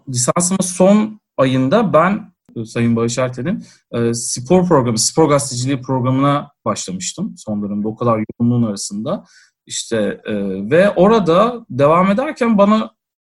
[0.09, 7.33] lisansımın son ayında ben e, Sayın Bağış Ertel'in e, spor programı, spor gazeteciliği programına başlamıştım
[7.37, 9.25] son dönemde o kadar yoğunluğun arasında.
[9.69, 10.33] İşte e,
[10.71, 12.91] ve orada devam ederken bana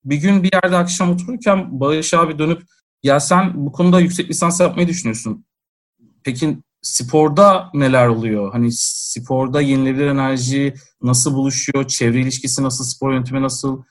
[0.05, 2.63] bir gün bir yerde akşam otururken Bağış abi dönüp
[3.03, 5.45] ya sen bu konuda yüksek lisans yapmayı düşünüyorsun.
[6.25, 8.53] Peki sporda neler oluyor?
[8.53, 11.87] Hani sporda yenilebilir enerji nasıl buluşuyor?
[11.87, 12.85] Çevre ilişkisi nasıl?
[12.85, 13.83] Spor yönetimi nasıl?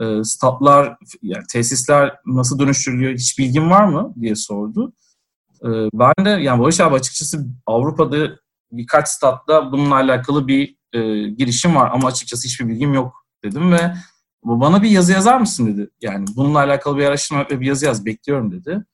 [0.00, 3.14] E, statlar, yani tesisler nasıl dönüştürülüyor?
[3.14, 4.14] Hiç bilgin var mı?
[4.20, 4.92] diye sordu.
[5.62, 8.38] E, ben de yani Barış abi açıkçası Avrupa'da
[8.72, 13.94] birkaç statta bununla alakalı bir e, girişim var ama açıkçası hiçbir bilgim yok dedim ve
[14.44, 15.90] bana bir yazı yazar mısın dedi.
[16.00, 18.84] Yani bununla alakalı bir araştırma ve bir yazı yaz bekliyorum dedi.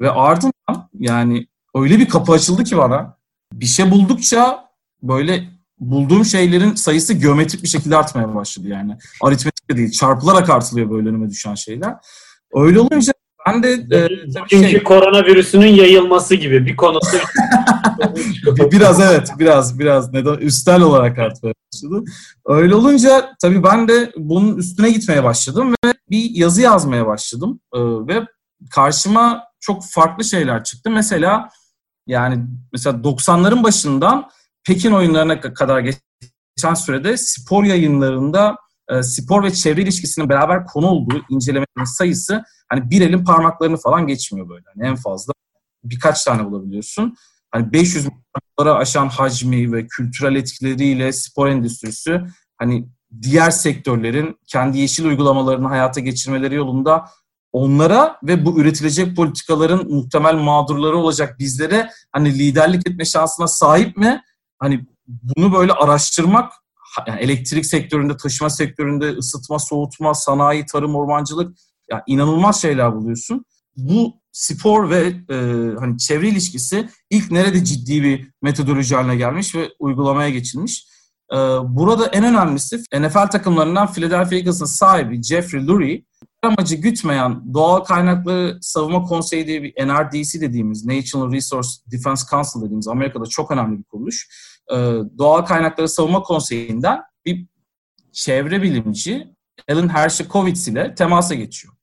[0.00, 3.16] Ve ardından yani öyle bir kapı açıldı ki bana.
[3.52, 4.68] Bir şey buldukça
[5.02, 8.98] böyle bulduğum şeylerin sayısı geometrik bir şekilde artmaya başladı yani.
[9.22, 11.94] Aritmetik de değil, çarpılarak artılıyor böyle önüme düşen şeyler.
[12.54, 13.12] Öyle olunca
[13.46, 17.16] ben de e, tabii Çünkü şey, koronavirüsünün yayılması gibi bir konusu.
[18.46, 22.04] Bir- biraz evet biraz biraz neden üstel olarak artmaya başladı.
[22.46, 27.78] Öyle olunca tabii ben de bunun üstüne gitmeye başladım ve bir yazı yazmaya başladım Ee,
[27.80, 28.26] ve
[28.70, 30.90] karşıma çok farklı şeyler çıktı.
[30.90, 31.48] Mesela
[32.06, 32.38] yani
[32.72, 34.30] mesela 90'ların başından
[34.66, 38.56] Pekin oyunlarına ka- kadar geçen sürede spor yayınlarında
[38.90, 44.06] e, spor ve çevre ilişkisinin beraber konu olduğu incelemelerin sayısı hani bir elin parmaklarını falan
[44.06, 44.64] geçmiyor böyle.
[44.76, 45.32] Yani en fazla
[45.84, 47.16] birkaç tane bulabiliyorsun.
[47.50, 52.20] Hani 500 milyonlara aşan hacmi ve kültürel etkileriyle spor endüstrisi
[52.58, 52.88] hani
[53.22, 57.08] diğer sektörlerin kendi yeşil uygulamalarını hayata geçirmeleri yolunda
[57.52, 64.22] onlara ve bu üretilecek politikaların muhtemel mağdurları olacak bizlere hani liderlik etme şansına sahip mi?
[64.58, 66.52] Hani bunu böyle araştırmak
[67.06, 71.58] yani elektrik sektöründe, taşıma sektöründe, ısıtma, soğutma, sanayi, tarım, ormancılık
[71.90, 73.44] ya inanılmaz şeyler buluyorsun.
[73.76, 75.36] Bu spor ve e,
[75.78, 80.86] hani çevre ilişkisi ilk nerede ciddi bir metodoloji haline gelmiş ve uygulamaya geçilmiş.
[81.32, 86.02] E, burada en önemlisi NFL takımlarından Philadelphia Eagles'ın sahibi Jeffrey Lurie
[86.42, 92.88] amacı gütmeyen Doğal Kaynakları Savunma Konseyi diye bir NRDC dediğimiz National Resource Defense Council dediğimiz
[92.88, 94.28] Amerika'da çok önemli bir kuruluş.
[94.72, 94.76] E,
[95.18, 97.46] Doğal Kaynakları Savunma Konseyi'nden bir
[98.12, 99.36] çevre bilimci
[99.70, 101.74] Alan Hershkovitz ile temasa geçiyor.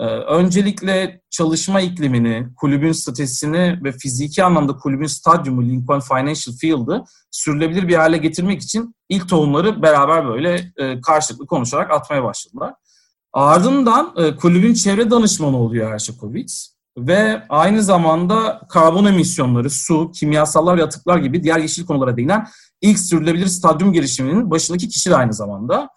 [0.00, 7.88] Ee, öncelikle çalışma iklimini, kulübün statüsünü ve fiziki anlamda kulübün stadyumu Lincoln Financial Field'ı sürülebilir
[7.88, 12.74] bir hale getirmek için ilk tohumları beraber böyle e, karşılıklı konuşarak atmaya başladılar.
[13.32, 16.52] Ardından e, kulübün çevre danışmanı oluyor Herşakovic
[16.98, 22.46] ve aynı zamanda karbon emisyonları, su, kimyasallar ve atıklar gibi diğer yeşil konulara değinen
[22.80, 25.88] ilk sürülebilir stadyum girişiminin başındaki kişi de aynı zamanda.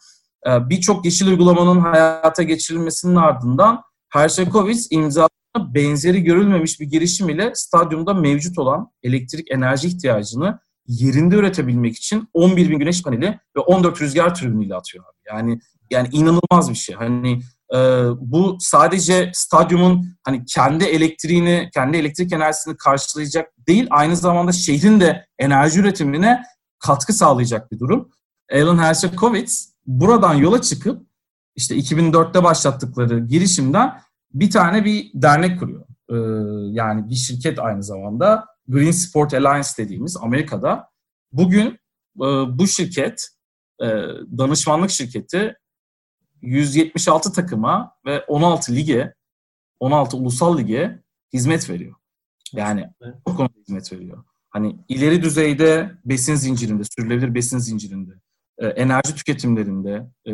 [0.47, 8.13] Ee, birçok yeşil uygulamanın hayata geçirilmesinin ardından Herşakovic imzalarına benzeri görülmemiş bir girişim ile stadyumda
[8.13, 14.35] mevcut olan elektrik enerji ihtiyacını yerinde üretebilmek için 11 bin güneş paneli ve 14 rüzgar
[14.35, 15.05] türbiniyle atıyor.
[15.27, 15.59] Yani
[15.91, 16.95] yani inanılmaz bir şey.
[16.95, 17.41] Hani
[17.73, 17.77] e,
[18.17, 25.25] bu sadece stadyumun hani kendi elektriğini, kendi elektrik enerjisini karşılayacak değil, aynı zamanda şehrin de
[25.39, 26.43] enerji üretimine
[26.79, 28.09] katkı sağlayacak bir durum.
[28.53, 31.07] Alan Hershkovitz buradan yola çıkıp
[31.55, 34.01] işte 2004'te başlattıkları girişimden
[34.33, 35.85] bir tane bir dernek kuruyor.
[36.09, 36.15] Ee,
[36.71, 40.89] yani bir şirket aynı zamanda Green Sport Alliance dediğimiz Amerika'da.
[41.31, 41.67] Bugün
[42.17, 42.25] e,
[42.59, 43.29] bu şirket
[43.81, 43.87] e,
[44.37, 45.55] danışmanlık şirketi
[46.43, 49.13] 176 takıma ve 16 lige
[49.79, 51.95] 16 ulusal lige hizmet veriyor.
[52.53, 52.89] Yani
[53.27, 54.23] bu konuda hizmet veriyor.
[54.49, 58.11] Hani ileri düzeyde besin zincirinde, sürülebilir besin zincirinde,
[58.57, 60.31] e, enerji tüketimlerinde, e,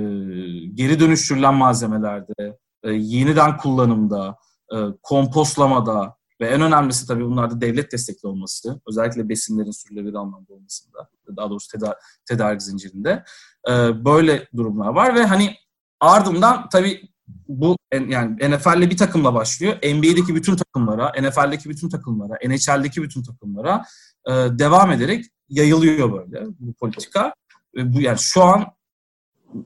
[0.73, 4.37] geri dönüştürülen malzemelerde, e, yeniden kullanımda,
[4.73, 11.09] e, kompostlamada ve en önemlisi tabii bunlarda devlet destekli olması, özellikle besinlerin sürülebilir anlamda olmasında,
[11.37, 11.95] daha doğrusu tedar
[12.25, 13.23] tedarik zincirinde
[13.69, 15.55] e, böyle durumlar var ve hani
[15.99, 17.09] ardından tabii
[17.47, 19.75] bu yani NFL'le bir takımla başlıyor.
[19.75, 23.85] NBA'deki bütün takımlara, NFL'deki bütün takımlara, NHL'deki bütün takımlara
[24.27, 27.33] e, devam ederek yayılıyor böyle bu politika.
[27.75, 28.65] Ve bu yani şu an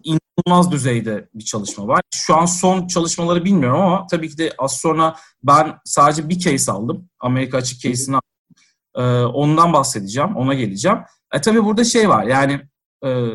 [0.04, 2.02] inanılmaz düzeyde bir çalışma var.
[2.16, 6.72] Şu an son çalışmaları bilmiyorum ama tabii ki de az sonra ben sadece bir case
[6.72, 7.10] aldım.
[7.20, 8.24] Amerika açık case'ini aldım.
[8.96, 10.98] E, ondan bahsedeceğim, ona geleceğim.
[11.34, 12.62] E tabii burada şey var yani
[13.06, 13.30] e,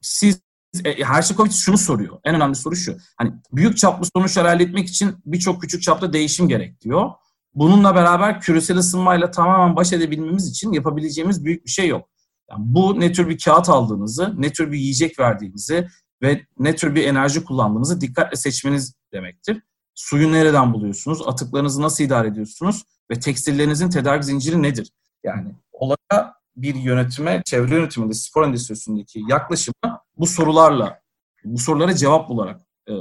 [0.00, 0.40] siz
[0.84, 2.18] e, Herşikovic şunu soruyor.
[2.24, 2.96] En önemli soru şu.
[3.16, 7.10] Hani büyük çaplı sonuçlar elde etmek için birçok küçük çapta değişim gerek diyor.
[7.54, 12.08] Bununla beraber küresel ısınmayla tamamen baş edebilmemiz için yapabileceğimiz büyük bir şey yok.
[12.50, 15.88] Yani bu ne tür bir kağıt aldığınızı, ne tür bir yiyecek verdiğinizi
[16.22, 19.62] ve ne tür bir enerji kullandığınızı dikkatle seçmeniz demektir.
[19.94, 21.22] Suyu nereden buluyorsunuz?
[21.26, 22.84] Atıklarınızı nasıl idare ediyorsunuz?
[23.10, 24.90] Ve tekstillerinizin tedarik zinciri nedir?
[25.24, 31.00] Yani olaya bir yönetime, çevre yönetiminde, spor endüstrisindeki yaklaşımı bu sorularla,
[31.44, 32.94] bu sorulara cevap bularak e,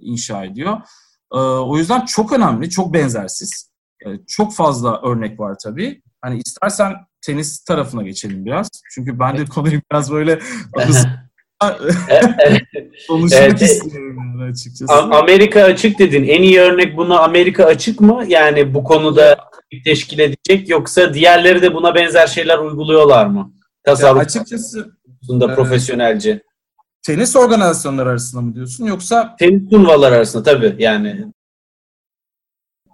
[0.00, 0.76] inşa ediyor.
[1.34, 3.70] E, o yüzden çok önemli, çok benzersiz.
[4.06, 6.02] E, çok fazla örnek var tabii.
[6.20, 8.68] Hani istersen tenis tarafına geçelim biraz.
[8.94, 10.38] Çünkü ben de konuyu biraz böyle
[13.08, 13.62] konuşmak evet.
[13.62, 14.92] istiyorum açıkçası.
[14.92, 16.24] Amerika açık dedin.
[16.24, 18.24] En iyi örnek buna Amerika açık mı?
[18.28, 19.38] Yani bu konuda
[19.84, 23.52] teşkil edecek yoksa diğerleri de buna benzer şeyler uyguluyorlar mı?
[23.84, 24.92] Tasarruf açıkçası
[25.30, 26.42] e, profesyonelce.
[27.02, 31.24] Tenis organizasyonları arasında mı diyorsun yoksa tenis turnuvalar arasında tabii yani.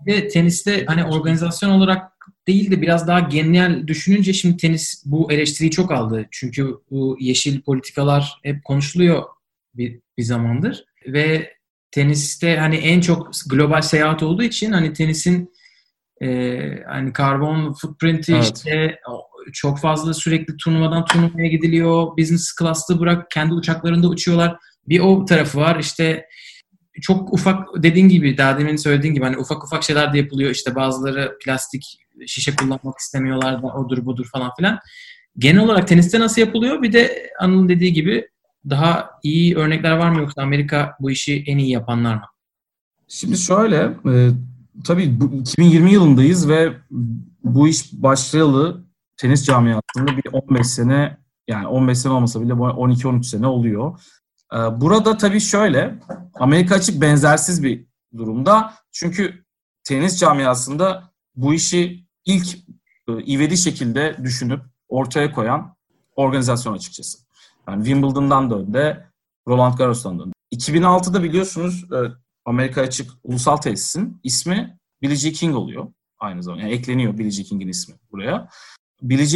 [0.07, 2.15] Ve teniste hani organizasyon olarak
[2.47, 6.27] değil de biraz daha genel düşününce şimdi tenis bu eleştiriyi çok aldı.
[6.31, 9.23] Çünkü bu yeşil politikalar hep konuşuluyor
[9.75, 11.55] bir, bir zamandır ve
[11.91, 15.55] teniste hani en çok global seyahat olduğu için hani tenisin
[16.23, 18.53] e, hani karbon footprint'i evet.
[18.57, 18.99] işte
[19.53, 22.17] çok fazla sürekli turnuvadan turnuvaya gidiliyor.
[22.19, 24.57] Business class'ta bırak kendi uçaklarında uçuyorlar.
[24.89, 25.79] Bir o tarafı var.
[25.79, 26.27] İşte
[27.03, 30.51] çok ufak dediğin gibi daha demin söylediğin gibi hani ufak ufak şeyler de yapılıyor.
[30.51, 34.79] İşte bazıları plastik şişe kullanmak istemiyorlar da odur budur falan filan.
[35.39, 36.83] Genel olarak teniste nasıl yapılıyor?
[36.83, 38.29] Bir de Anıl'ın dediği gibi
[38.71, 42.25] daha iyi örnekler var mı yoksa Amerika bu işi en iyi yapanlar mı?
[43.09, 43.77] Şimdi şöyle,
[44.07, 44.31] e,
[44.85, 46.73] tabii bu 2020 yılındayız ve
[47.45, 48.85] bu iş başlayalı
[49.25, 51.17] tenis camiasında bir 15 sene
[51.49, 54.01] yani 15 sene olmasa bile 12-13 sene oluyor.
[54.55, 55.99] Ee, burada tabii şöyle,
[56.35, 58.75] Amerika açık benzersiz bir durumda.
[58.93, 59.45] Çünkü
[59.85, 62.55] tenis camiasında bu işi ilk
[63.09, 65.77] e, ivedi şekilde düşünüp ortaya koyan
[66.17, 67.19] organizasyon açıkçası.
[67.69, 69.07] Yani Wimbledon'dan da önde,
[69.49, 70.33] Roland Garros'tan da önde.
[70.55, 71.97] 2006'da biliyorsunuz e,
[72.45, 75.87] Amerika açık ulusal tesisin ismi Billie Jean King oluyor
[76.19, 76.63] aynı zamanda.
[76.63, 78.49] Yani ekleniyor Billie Jean King'in ismi buraya.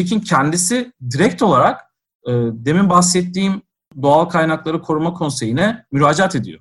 [0.05, 1.81] King kendisi direkt olarak
[2.27, 3.63] e, demin bahsettiğim
[4.03, 6.61] Doğal Kaynakları Koruma Konseyi'ne müracaat ediyor.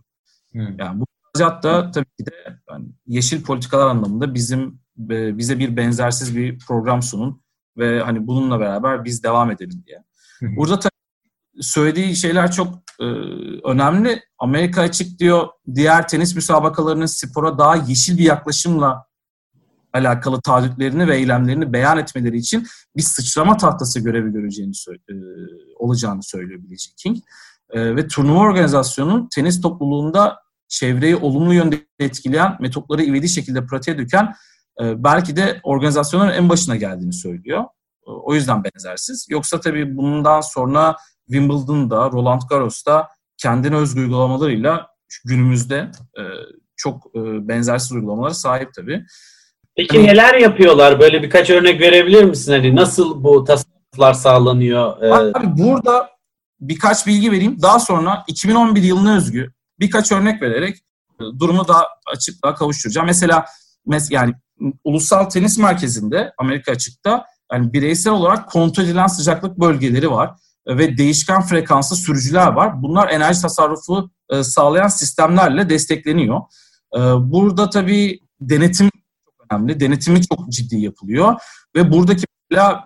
[0.51, 0.79] Hmm.
[0.79, 2.31] Yani bu müracaat da tabii ki de
[2.69, 4.79] yani yeşil politikalar anlamında bizim
[5.09, 7.41] e, bize bir benzersiz bir program sunun
[7.77, 10.03] ve hani bununla beraber biz devam edelim diye.
[10.39, 10.55] Hmm.
[10.55, 10.91] Burada tabii
[11.61, 13.05] söylediği şeyler çok e,
[13.63, 14.21] önemli.
[14.39, 19.06] Amerika açık diyor diğer tenis müsabakalarının spora daha yeşil bir yaklaşımla
[19.97, 24.73] alakalı taahhütlerini ve eylemlerini beyan etmeleri için bir sıçrama tahtası görevi göreceğini
[25.09, 25.13] e,
[25.75, 27.17] olacağını söylüyor Billie Jean King.
[27.69, 34.33] E, ve turnuva organizasyonunun tenis topluluğunda çevreyi olumlu yönde etkileyen metotları ivedi şekilde pratiğe döken
[34.81, 37.63] e, belki de organizasyonun en başına geldiğini söylüyor.
[38.07, 39.27] E, o yüzden benzersiz.
[39.29, 40.95] Yoksa tabii bundan sonra
[41.25, 44.87] Wimbledon'da, Roland Garros'ta kendine özgü uygulamalarıyla
[45.25, 46.23] günümüzde e,
[46.75, 49.05] çok e, benzersiz uygulamalara sahip tabii.
[49.77, 50.99] Peki neler yapıyorlar?
[50.99, 52.51] Böyle birkaç örnek verebilir misin?
[52.51, 55.01] Hani nasıl bu tasarruflar sağlanıyor?
[55.01, 55.13] Ee...
[55.13, 56.09] Abi burada
[56.59, 57.61] birkaç bilgi vereyim.
[57.61, 60.77] Daha sonra 2011 yılına özgü birkaç örnek vererek
[61.39, 63.07] durumu daha açıklığa kavuşturacağım.
[63.07, 63.45] Mesela
[63.85, 64.33] mes yani
[64.83, 70.31] Ulusal Tenis Merkezi'nde Amerika açıkta yani bireysel olarak kontrol edilen sıcaklık bölgeleri var
[70.67, 72.81] ve değişken frekanslı sürücüler var.
[72.81, 76.41] Bunlar enerji tasarrufu e, sağlayan sistemlerle destekleniyor.
[76.95, 78.89] E, burada tabii denetim
[79.51, 79.79] önemli.
[79.79, 81.35] Denetimi çok ciddi yapılıyor
[81.75, 82.85] ve buradaki mesela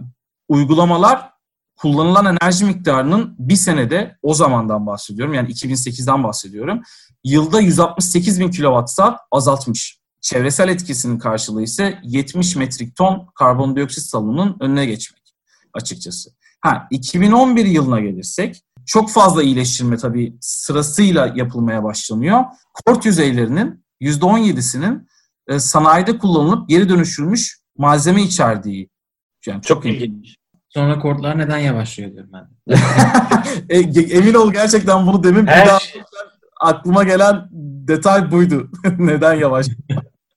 [0.50, 1.32] uygulamalar
[1.78, 6.82] kullanılan enerji miktarının bir senede o zamandan bahsediyorum yani 2008'den bahsediyorum.
[7.24, 10.02] Yılda 168 bin kilowatt azaltmış.
[10.22, 15.22] Çevresel etkisinin karşılığı ise 70 metrik ton karbondioksit salınımının önüne geçmek
[15.74, 16.30] açıkçası.
[16.62, 22.44] Ha 2011 yılına gelirsek çok fazla iyileştirme tabii sırasıyla yapılmaya başlanıyor.
[22.74, 25.08] Kort yüzeylerinin %17'sinin
[25.48, 28.90] e, sanayide kullanılıp geri dönüşülmüş malzeme içerdiği.
[29.46, 30.36] Yani çok, çok ilginç.
[30.70, 32.76] Sonra kortlar neden yavaşlıyor diyorum ben.
[33.70, 33.80] e,
[34.18, 36.02] emin ol gerçekten bunu demin Her bir daha şey...
[36.62, 37.48] aklıma gelen
[37.88, 38.72] detay buydu.
[39.00, 39.68] neden yavaş?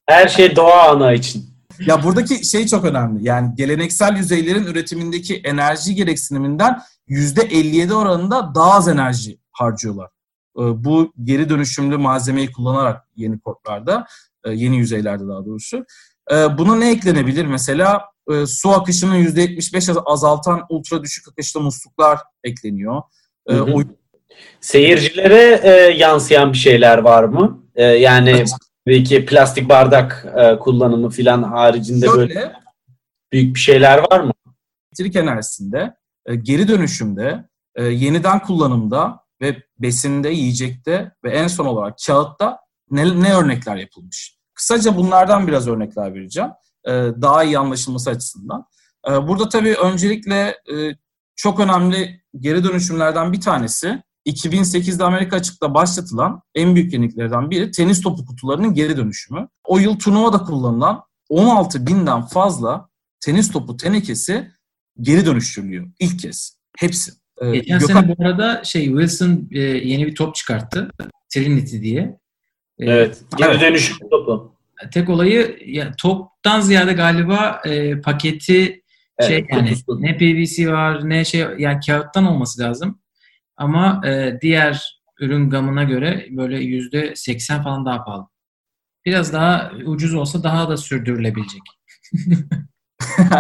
[0.07, 1.55] Her şey doğa ana için.
[1.87, 3.25] Ya buradaki şey çok önemli.
[3.25, 10.09] Yani geleneksel yüzeylerin üretimindeki enerji gereksiniminden %57 oranında daha az enerji harcıyorlar.
[10.59, 14.07] Ee, bu geri dönüşümlü malzemeyi kullanarak yeni kortlarda, e,
[14.51, 15.85] yeni yüzeylerde daha doğrusu.
[16.33, 17.47] Ee, buna ne eklenebilir?
[17.47, 23.03] Mesela e, su akışının %75 azaltan ultra düşük akışlı musluklar ekleniyor.
[23.49, 23.75] Hı hı.
[23.75, 23.83] O...
[24.61, 27.65] Seyircilere e, yansıyan bir şeyler var mı?
[27.75, 28.53] E, yani evet.
[28.87, 32.53] belki plastik bardak e, kullanımı filan haricinde Şöyle, böyle
[33.33, 34.33] büyük bir şeyler var mı?
[34.93, 35.95] Elektrik enerjisinde,
[36.27, 42.59] e, geri dönüşümde, e, yeniden kullanımda ve besinde, yiyecekte ve en son olarak kağıtta
[42.91, 44.34] ne, ne örnekler yapılmış?
[44.65, 46.51] Kısaca bunlardan biraz örnekler vereceğim.
[46.85, 46.91] E,
[47.23, 48.67] daha iyi anlaşılması açısından.
[49.09, 50.97] E, burada tabii öncelikle e,
[51.37, 58.01] çok önemli geri dönüşümlerden bir tanesi 2008'de Amerika açıkta başlatılan en büyük yeniliklerden biri tenis
[58.01, 59.49] topu kutularının geri dönüşümü.
[59.65, 62.89] O yıl turnuvada kullanılan 16 binden fazla
[63.21, 64.51] tenis topu tenekesi
[65.01, 66.59] geri dönüştürülüyor ilk kez.
[66.79, 67.13] Hepsi.
[67.43, 68.03] Ee, Geçen Gökhan...
[68.03, 70.91] sene bu arada şey Wilson e, yeni bir top çıkarttı.
[71.35, 72.01] Trinity diye.
[72.79, 73.23] Ee, evet.
[73.37, 73.61] Geri evet.
[73.61, 74.54] dönüşüm topu.
[74.91, 78.83] Tek olayı ya, toptan ziyade galiba e, paketi
[79.19, 80.03] evet, şey yani kutusu.
[80.03, 83.01] ne PVC var ne şey yani kağıttan olması lazım.
[83.57, 88.27] Ama e, diğer ürün gamına göre böyle yüzde seksen falan daha pahalı.
[89.07, 91.63] Biraz daha ucuz olsa daha da sürdürülebilecek.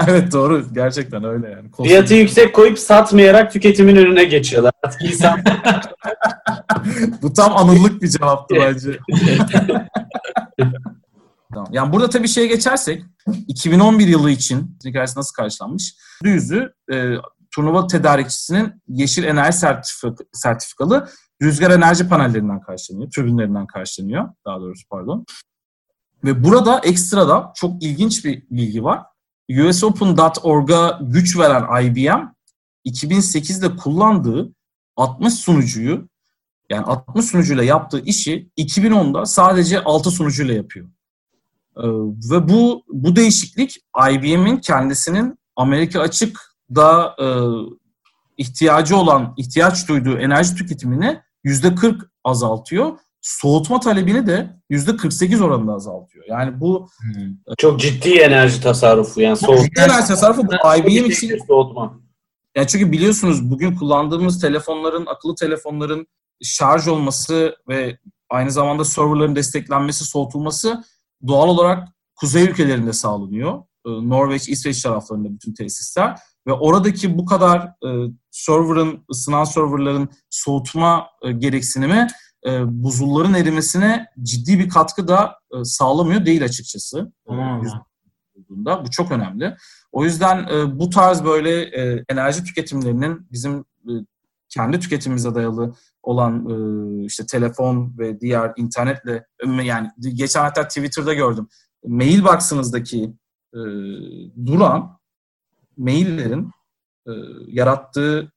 [0.09, 0.67] evet doğru.
[0.75, 1.71] Gerçekten öyle yani.
[1.71, 1.85] Kostüm.
[1.85, 4.73] Fiyatı yüksek koyup satmayarak tüketimin önüne geçiyorlar.
[7.23, 8.91] Bu tam anıllık bir cevaptı bence.
[11.55, 11.69] tamam.
[11.73, 13.03] Yani burada tabii şeye geçersek
[13.49, 15.95] 2011 yılı için hikayesi nasıl karşılanmış?
[16.25, 17.15] Düzü e,
[17.55, 21.09] turnuva tedarikçisinin yeşil enerji sertifik sertifikalı
[21.43, 25.25] rüzgar enerji panellerinden karşılanıyor, türbinlerinden karşılanıyor daha doğrusu pardon.
[26.25, 29.03] Ve burada ekstra çok ilginç bir bilgi var.
[29.51, 32.35] USOpen.org'a güç veren IBM
[32.87, 34.53] 2008'de kullandığı
[34.97, 36.09] 60 sunucuyu
[36.71, 40.89] yani 60 sunucuyla yaptığı işi 2010'da sadece 6 sunucuyla yapıyor.
[41.77, 41.83] Ee,
[42.31, 43.77] ve bu bu değişiklik
[44.11, 46.41] IBM'in kendisinin Amerika açık
[46.75, 47.27] da e,
[48.37, 52.99] ihtiyacı olan, ihtiyaç duyduğu enerji tüketimini yüzde 40 azaltıyor.
[53.21, 56.25] Soğutma talebini de yüzde 48 oranında azaltıyor.
[56.29, 57.55] Yani bu hmm.
[57.59, 59.65] çok ciddi enerji tasarrufu yani soğutma.
[59.65, 62.01] Ciddi enerji tasarrufu bu IBM için soğutma.
[62.57, 66.07] Yani çünkü biliyorsunuz bugün kullandığımız telefonların, akıllı telefonların
[66.43, 67.99] şarj olması ve
[68.31, 70.85] aynı zamanda serverların desteklenmesi, soğutulması
[71.29, 73.63] doğal olarak kuzey ülkelerinde sağlanıyor.
[73.87, 76.19] E, Norveç, İsveç taraflarında bütün tesisler.
[76.47, 77.89] Ve oradaki bu kadar e,
[78.31, 82.07] server'ın, ısınan serverların soğutma e, gereksinimi
[82.47, 87.13] e, buzulların erimesine ciddi bir katkı da e, sağlamıyor değil açıkçası.
[87.29, 87.63] Tamam.
[88.85, 89.57] Bu çok önemli.
[89.93, 93.93] O yüzden e, bu tarz böyle e, enerji tüketimlerinin bizim e,
[94.49, 95.75] kendi tüketimimize dayalı
[96.05, 99.27] olan e, işte telefon ve diğer internetle
[99.63, 101.49] yani geçen hatta Twitter'da gördüm.
[101.87, 103.15] Mailbox'ınızdaki
[103.55, 103.61] e,
[104.47, 104.99] duran
[105.77, 106.51] maillerin
[107.07, 107.13] e,
[107.47, 108.33] yarattığı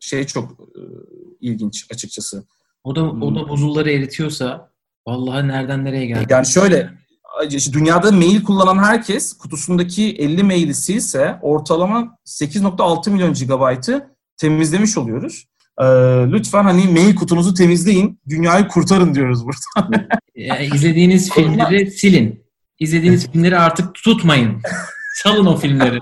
[0.00, 0.82] şey çok e,
[1.40, 2.44] ilginç açıkçası.
[2.84, 4.70] O da o da buzulları eritiyorsa
[5.06, 6.26] vallahi nereden nereye geldi?
[6.30, 6.90] Yani şöyle
[7.72, 15.46] dünyada mail kullanan herkes kutusundaki 50 maili silse ortalama 8.6 milyon gigabaytı temizlemiş oluyoruz.
[15.80, 15.84] Ee,
[16.32, 19.98] lütfen hani mail kutunuzu temizleyin, dünyayı kurtarın diyoruz burada.
[20.34, 22.46] yani izlediğiniz filmleri silin.
[22.78, 24.62] İzlediğiniz filmleri artık tutmayın.
[25.22, 25.98] Salın o filmleri.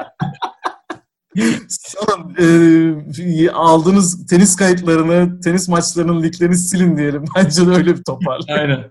[1.68, 2.34] Salın.
[2.38, 7.24] E, aldığınız tenis kayıtlarını, tenis maçlarının linklerini silin diyelim.
[7.36, 8.44] Bence de öyle bir toparla.
[8.48, 8.84] Aynen.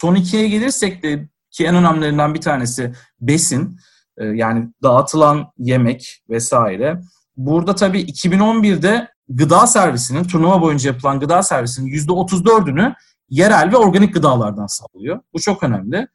[0.00, 3.78] Son ikiye gelirsek de ki en önemlilerinden bir tanesi besin.
[4.18, 7.00] E, yani dağıtılan yemek vesaire.
[7.36, 12.94] Burada tabii 2011'de gıda servisinin, turnuva boyunca yapılan gıda servisinin %34'ünü
[13.30, 15.20] yerel ve organik gıdalardan sağlıyor.
[15.34, 16.08] Bu çok önemli.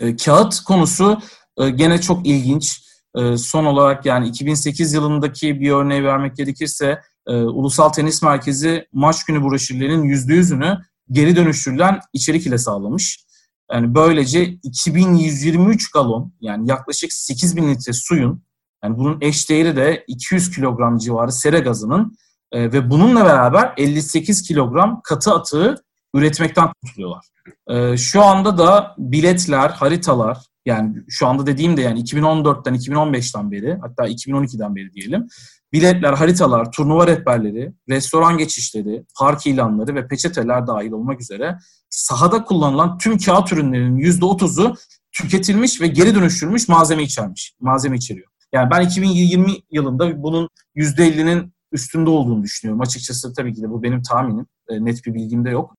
[0.00, 1.20] E, kağıt konusu
[1.58, 2.82] e, gene çok ilginç.
[3.16, 9.24] E, son olarak yani 2008 yılındaki bir örneği vermek gerekirse e, Ulusal Tenis Merkezi maç
[9.24, 10.78] günü broşürlerinin %100'ünü
[11.10, 13.24] geri dönüştürülen içerik ile sağlamış.
[13.72, 18.42] Yani böylece 2123 galon yani yaklaşık 8000 litre suyun
[18.84, 22.16] yani bunun eş değeri de 200 kilogram civarı sera gazının
[22.52, 25.74] e, ve bununla beraber 58 kilogram katı atığı
[26.14, 27.24] üretmekten kurtuluyorlar.
[27.70, 33.78] E, şu anda da biletler, haritalar yani şu anda dediğim de yani 2014'ten 2015'ten beri
[33.80, 35.26] hatta 2012'den beri diyelim
[35.72, 41.58] biletler, haritalar, turnuva rehberleri, restoran geçişleri, park ilanları ve peçeteler dahil olmak üzere
[41.90, 44.74] sahada kullanılan tüm kağıt ürünlerinin %30'u
[45.12, 47.54] tüketilmiş ve geri dönüştürülmüş malzeme içermiş.
[47.60, 48.28] Malzeme içeriyor.
[48.52, 52.80] Yani ben 2020 yılında bunun %50'nin üstünde olduğunu düşünüyorum.
[52.80, 54.46] Açıkçası tabii ki de bu benim tahminim.
[54.68, 55.74] E, net bir bilgim de yok.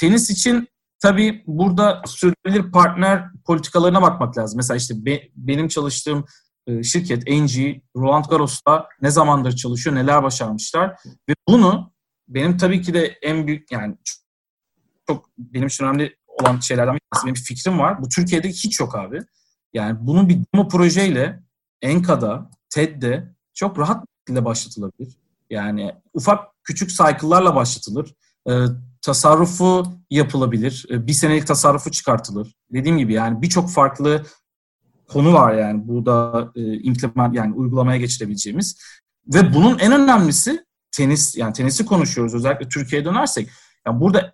[0.00, 0.68] Tenis için
[1.00, 4.56] tabii burada sürdürülebilir partner politikalarına bakmak lazım.
[4.56, 6.24] Mesela işte be, benim çalıştığım
[6.66, 10.96] e, şirket NG, Roland Garros'ta ne zamandır çalışıyor, neler başarmışlar
[11.28, 11.92] ve bunu
[12.28, 13.96] benim tabii ki de en büyük yani
[15.06, 18.02] çok benim için önemli olan şeylerden bir tanesi benim bir fikrim var.
[18.02, 19.20] Bu Türkiye'de hiç yok abi.
[19.72, 21.42] Yani bunun bir demo projeyle
[21.82, 25.16] Enka'da, TED'de çok rahat bir şekilde başlatılabilir.
[25.50, 28.14] Yani ufak küçük cycle'larla başlatılır.
[28.48, 28.52] E,
[29.02, 30.86] tasarrufu yapılabilir.
[30.90, 32.54] E, bir senelik tasarrufu çıkartılır.
[32.72, 34.22] Dediğim gibi yani birçok farklı
[35.08, 38.78] konu var yani burada e, implement yani uygulamaya geçirebileceğimiz.
[39.26, 43.48] Ve bunun en önemlisi tenis yani tenisi konuşuyoruz özellikle Türkiye'ye dönersek.
[43.86, 44.32] Yani burada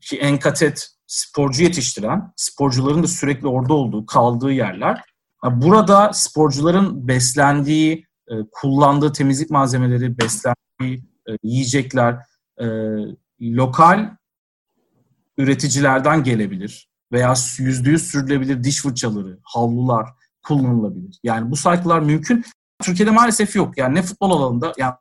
[0.00, 5.02] ki Enkatet sporcu yetiştiren, sporcuların da sürekli orada olduğu, kaldığı yerler.
[5.44, 12.18] Yani burada sporcuların beslendiği, e, kullandığı temizlik malzemeleri, beslendiği e, yiyecekler
[12.60, 12.66] e,
[13.42, 14.10] lokal
[15.38, 20.08] üreticilerden gelebilir veya yüzde yüz sürülebilir diş fırçaları, havlular
[20.42, 21.18] kullanılabilir.
[21.22, 22.44] Yani bu sayfalar mümkün.
[22.82, 23.78] Türkiye'de maalesef yok.
[23.78, 24.94] Yani ne futbol alanında, yani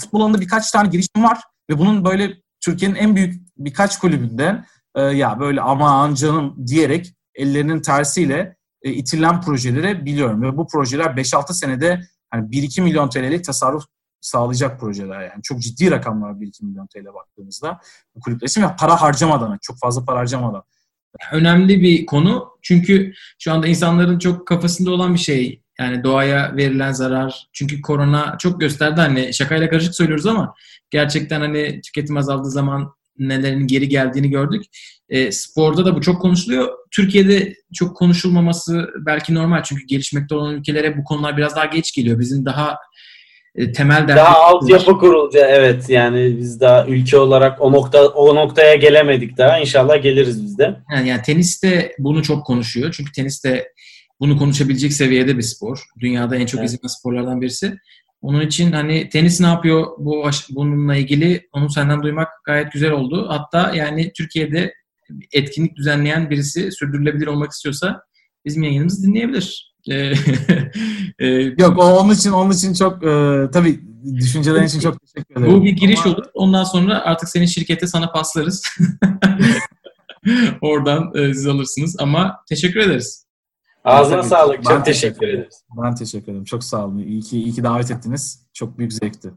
[0.00, 1.38] futbol alanında birkaç tane girişim var
[1.70, 7.82] ve bunun böyle Türkiye'nin en büyük birkaç kulübünden e, ya böyle aman canım diyerek ellerinin
[7.82, 10.42] tersiyle e, itirilen projeleri biliyorum.
[10.42, 12.00] Ve bu projeler 5-6 senede
[12.30, 13.84] hani 1-2 milyon TL'lik tasarruf
[14.20, 15.42] sağlayacak projeler yani.
[15.42, 17.80] Çok ciddi rakamlar 1-2 milyon TL baktığımızda
[18.14, 20.62] bu kulüpler için ve para harcamadan, çok fazla para harcamadan.
[21.32, 26.92] Önemli bir konu çünkü şu anda insanların çok kafasında olan bir şey yani doğaya verilen
[26.92, 27.48] zarar.
[27.52, 30.54] Çünkü korona çok gösterdi hani şakayla karışık söylüyoruz ama
[30.90, 34.62] gerçekten hani tüketim azaldığı zaman nelerin geri geldiğini gördük.
[35.08, 36.68] E, sporda da bu çok konuşuluyor.
[36.90, 42.18] Türkiye'de çok konuşulmaması belki normal çünkü gelişmekte olan ülkelere bu konular biraz daha geç geliyor.
[42.18, 42.76] Bizim daha
[43.54, 48.74] e, temel Daha altyapı kuruldu evet yani biz daha ülke olarak o nokta o noktaya
[48.74, 50.76] gelemedik daha inşallah geliriz biz de.
[50.92, 53.72] Yani, yani tenis de bunu çok konuşuyor çünkü tenis de
[54.20, 55.82] bunu konuşabilecek seviyede bir spor.
[56.00, 56.70] Dünyada en çok evet.
[56.70, 57.78] izlenen sporlardan birisi.
[58.22, 63.26] Onun için hani tenis ne yapıyor bu bununla ilgili onu senden duymak gayet güzel oldu.
[63.28, 64.74] Hatta yani Türkiye'de
[65.32, 68.02] etkinlik düzenleyen birisi sürdürülebilir olmak istiyorsa
[68.44, 69.74] bizim yayınımızı dinleyebilir.
[69.90, 70.12] Ee,
[71.18, 71.26] e,
[71.58, 73.80] Yok o onun için onun için çok e, tabii
[74.14, 75.52] düşüncelerin için çok teşekkür ederim.
[75.52, 76.14] Bu bir giriş Ama...
[76.14, 76.24] olur.
[76.34, 78.62] Ondan sonra artık senin şirkete sana paslarız.
[80.60, 81.96] Oradan e, siz alırsınız.
[81.98, 83.26] Ama teşekkür ederiz.
[83.84, 84.64] Ağzına sağlık.
[84.64, 85.64] Çok teşekkür ederiz.
[85.84, 86.44] Ben teşekkür ederim.
[86.44, 86.98] Çok sağ olun.
[86.98, 88.46] İyi ki, iyi ki davet ettiniz.
[88.54, 89.30] Çok büyük zevkti.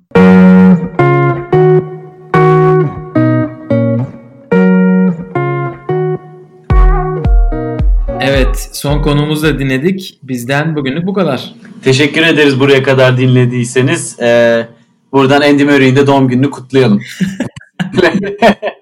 [8.21, 10.19] Evet, son konumuzu da dinledik.
[10.23, 11.53] Bizden bugünlük bu kadar.
[11.83, 14.19] Teşekkür ederiz buraya kadar dinlediyseniz.
[14.19, 14.67] Ee,
[15.13, 16.99] Buradan Andy Murray'in de doğum gününü kutlayalım.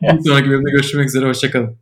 [0.01, 1.25] Bir sonraki bölümde görüşmek üzere.
[1.25, 1.77] Hoşçakalın.